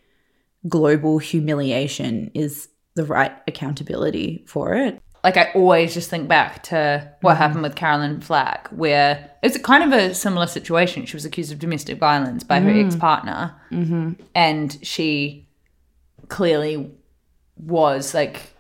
[0.68, 5.00] global humiliation is the right accountability for it.
[5.26, 7.42] Like I always just think back to what mm-hmm.
[7.42, 11.08] happened with Caroline Flack, where it's kind of a similar situation.
[11.08, 12.86] She was accused of domestic violence by her mm.
[12.86, 14.12] ex partner, mm-hmm.
[14.36, 15.50] and she
[16.28, 16.92] clearly
[17.58, 18.54] was like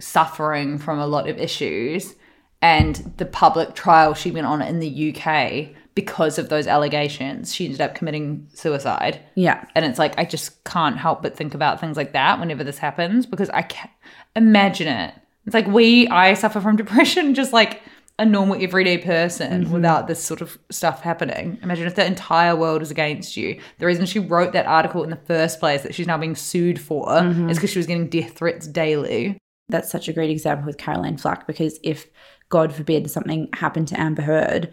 [0.00, 2.14] suffering from a lot of issues.
[2.62, 7.66] And the public trial she went on in the UK because of those allegations, she
[7.66, 9.20] ended up committing suicide.
[9.34, 9.66] Yeah.
[9.74, 12.78] And it's like, I just can't help but think about things like that whenever this
[12.78, 13.90] happens because I can't
[14.34, 15.14] imagine it.
[15.46, 17.82] It's like we, I suffer from depression just like
[18.18, 19.72] a normal everyday person mm-hmm.
[19.72, 21.58] without this sort of stuff happening.
[21.62, 23.60] Imagine if the entire world is against you.
[23.78, 26.80] The reason she wrote that article in the first place that she's now being sued
[26.80, 27.50] for mm-hmm.
[27.50, 29.38] is because she was getting death threats daily.
[29.68, 32.06] That's such a great example with Caroline Flack because if,
[32.48, 34.72] God forbid, something happened to Amber Heard,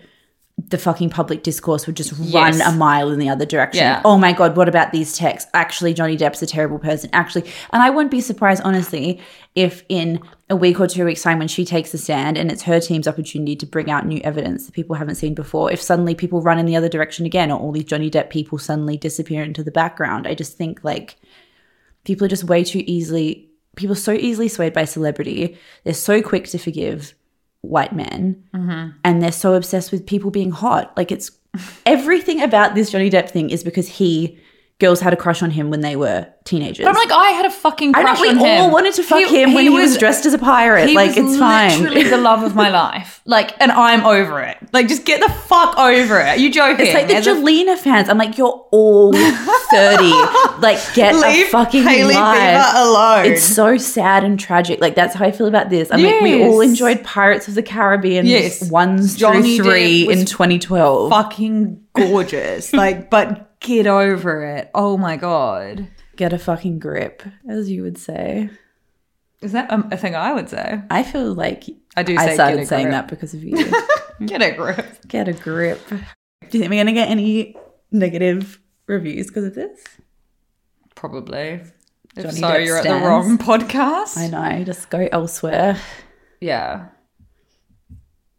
[0.58, 3.84] the fucking public discourse would just run a mile in the other direction.
[3.84, 4.02] Yeah.
[4.06, 5.50] Oh my God, what about these texts?
[5.54, 7.10] Actually, Johnny Depp's a terrible person.
[7.12, 9.20] Actually, and I wouldn't be surprised, honestly,
[9.56, 12.62] if in a week or two weeks' time when she takes the stand and it's
[12.64, 16.14] her team's opportunity to bring out new evidence that people haven't seen before, if suddenly
[16.14, 19.44] people run in the other direction again or all these Johnny Depp people suddenly disappear
[19.44, 20.28] into the background.
[20.28, 21.18] I just think like
[22.04, 25.58] people are just way too easily people are so easily swayed by celebrity.
[25.84, 27.16] They're so quick to forgive
[27.64, 28.90] white men, mm-hmm.
[29.04, 30.96] and they're so obsessed with people being hot.
[30.96, 31.32] Like it's
[31.86, 34.38] everything about this Johnny Depp thing is because he
[34.84, 36.84] girls had a crush on him when they were teenagers.
[36.86, 38.62] But I'm like, I had a fucking I crush know we on him.
[38.62, 40.90] all wanted to fuck He- him when he he was, dressed as a pirate.
[40.90, 41.80] He like was it's fine.
[41.84, 43.22] Literally the love of my life.
[43.26, 44.58] Like, and I'm over it.
[44.74, 46.40] Like, just get the fuck over it.
[46.40, 46.86] You joking?
[46.86, 48.10] It's like the a- Jelena fans.
[48.10, 50.04] I'm like, you're all 30.
[50.60, 52.38] like, get a fucking Hailey life.
[52.66, 53.26] Bieber alone.
[53.32, 54.82] It's so sad and tragic.
[54.82, 55.90] Like, that's how I feel about this.
[55.92, 56.72] I'm like, we all Yes.
[56.72, 58.70] enjoyed Pirates of the Caribbean Yes.
[58.70, 61.10] Johnny through three Depp was in 2012.
[61.10, 62.74] fucking gorgeous.
[62.74, 64.70] like, but get over it.
[64.76, 65.88] Oh my god.
[66.16, 68.52] Get a fucking grip, as you would say.
[69.42, 70.82] Is that a, a thing I would say?
[70.92, 71.66] I feel like
[71.98, 73.58] I do I started saying that because of you.
[74.26, 75.08] Get a grip.
[75.08, 75.86] Get a grip.
[75.90, 75.96] Do
[76.52, 77.56] you think we're going to get any
[77.92, 79.82] negative reviews because of this?
[80.96, 81.62] Probably.
[82.16, 84.18] If Johnny so, Depp you're at the wrong podcast.
[84.18, 84.64] I know.
[84.64, 85.78] Just go elsewhere.
[86.40, 86.90] Yeah.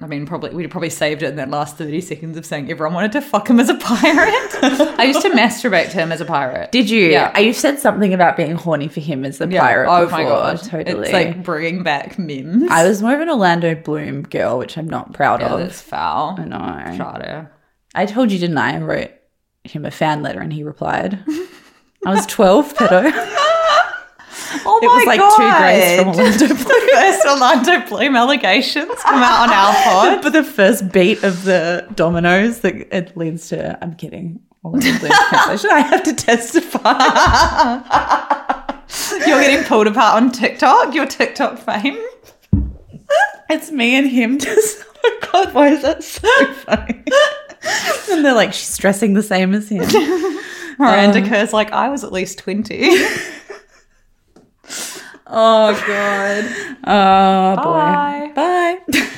[0.05, 2.93] I mean, probably we'd probably saved it in that last 30 seconds of saying everyone
[2.93, 4.51] wanted to fuck him as a pirate.
[4.99, 6.71] I used to masturbate to him as a pirate.
[6.73, 7.07] Did you?
[7.07, 7.39] Yeah.
[7.39, 9.61] You said something about being horny for him as a Yeah.
[9.61, 9.89] pirate.
[9.91, 10.19] Oh before.
[10.19, 10.63] my god.
[10.63, 11.05] Totally.
[11.05, 12.71] It's like bringing back memes.
[12.71, 15.61] I was more of an Orlando Bloom girl, which I'm not proud yeah, of.
[15.61, 16.37] that's foul.
[16.39, 16.59] I know.
[17.03, 17.49] Shada.
[17.95, 18.77] I told you, didn't I?
[18.77, 19.11] I wrote
[19.65, 21.19] him a fan letter and he replied.
[22.05, 23.11] I was 12, pedo.
[24.67, 26.59] Oh It was like two grays from Orlando Bloom.
[26.59, 30.23] the first Orlando Bloom allegations come out on our pod.
[30.23, 34.41] but the first beat of the dominoes that it leads to, I'm kidding.
[34.65, 35.71] Orlando Bloom cancellation.
[35.71, 36.95] I have to testify.
[39.27, 41.99] You're getting pulled apart on TikTok, your TikTok fame.
[43.51, 47.03] It's me and him just, oh God, why is that so funny?
[48.11, 49.85] and they're like, she's dressing the same as him.
[50.79, 52.97] Miranda Um, Kerr's like, I was at least 20.
[55.37, 56.45] Oh God.
[56.87, 58.33] Oh boy.
[58.35, 58.79] Bye.
[58.87, 59.15] Bye.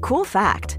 [0.00, 0.78] Cool fact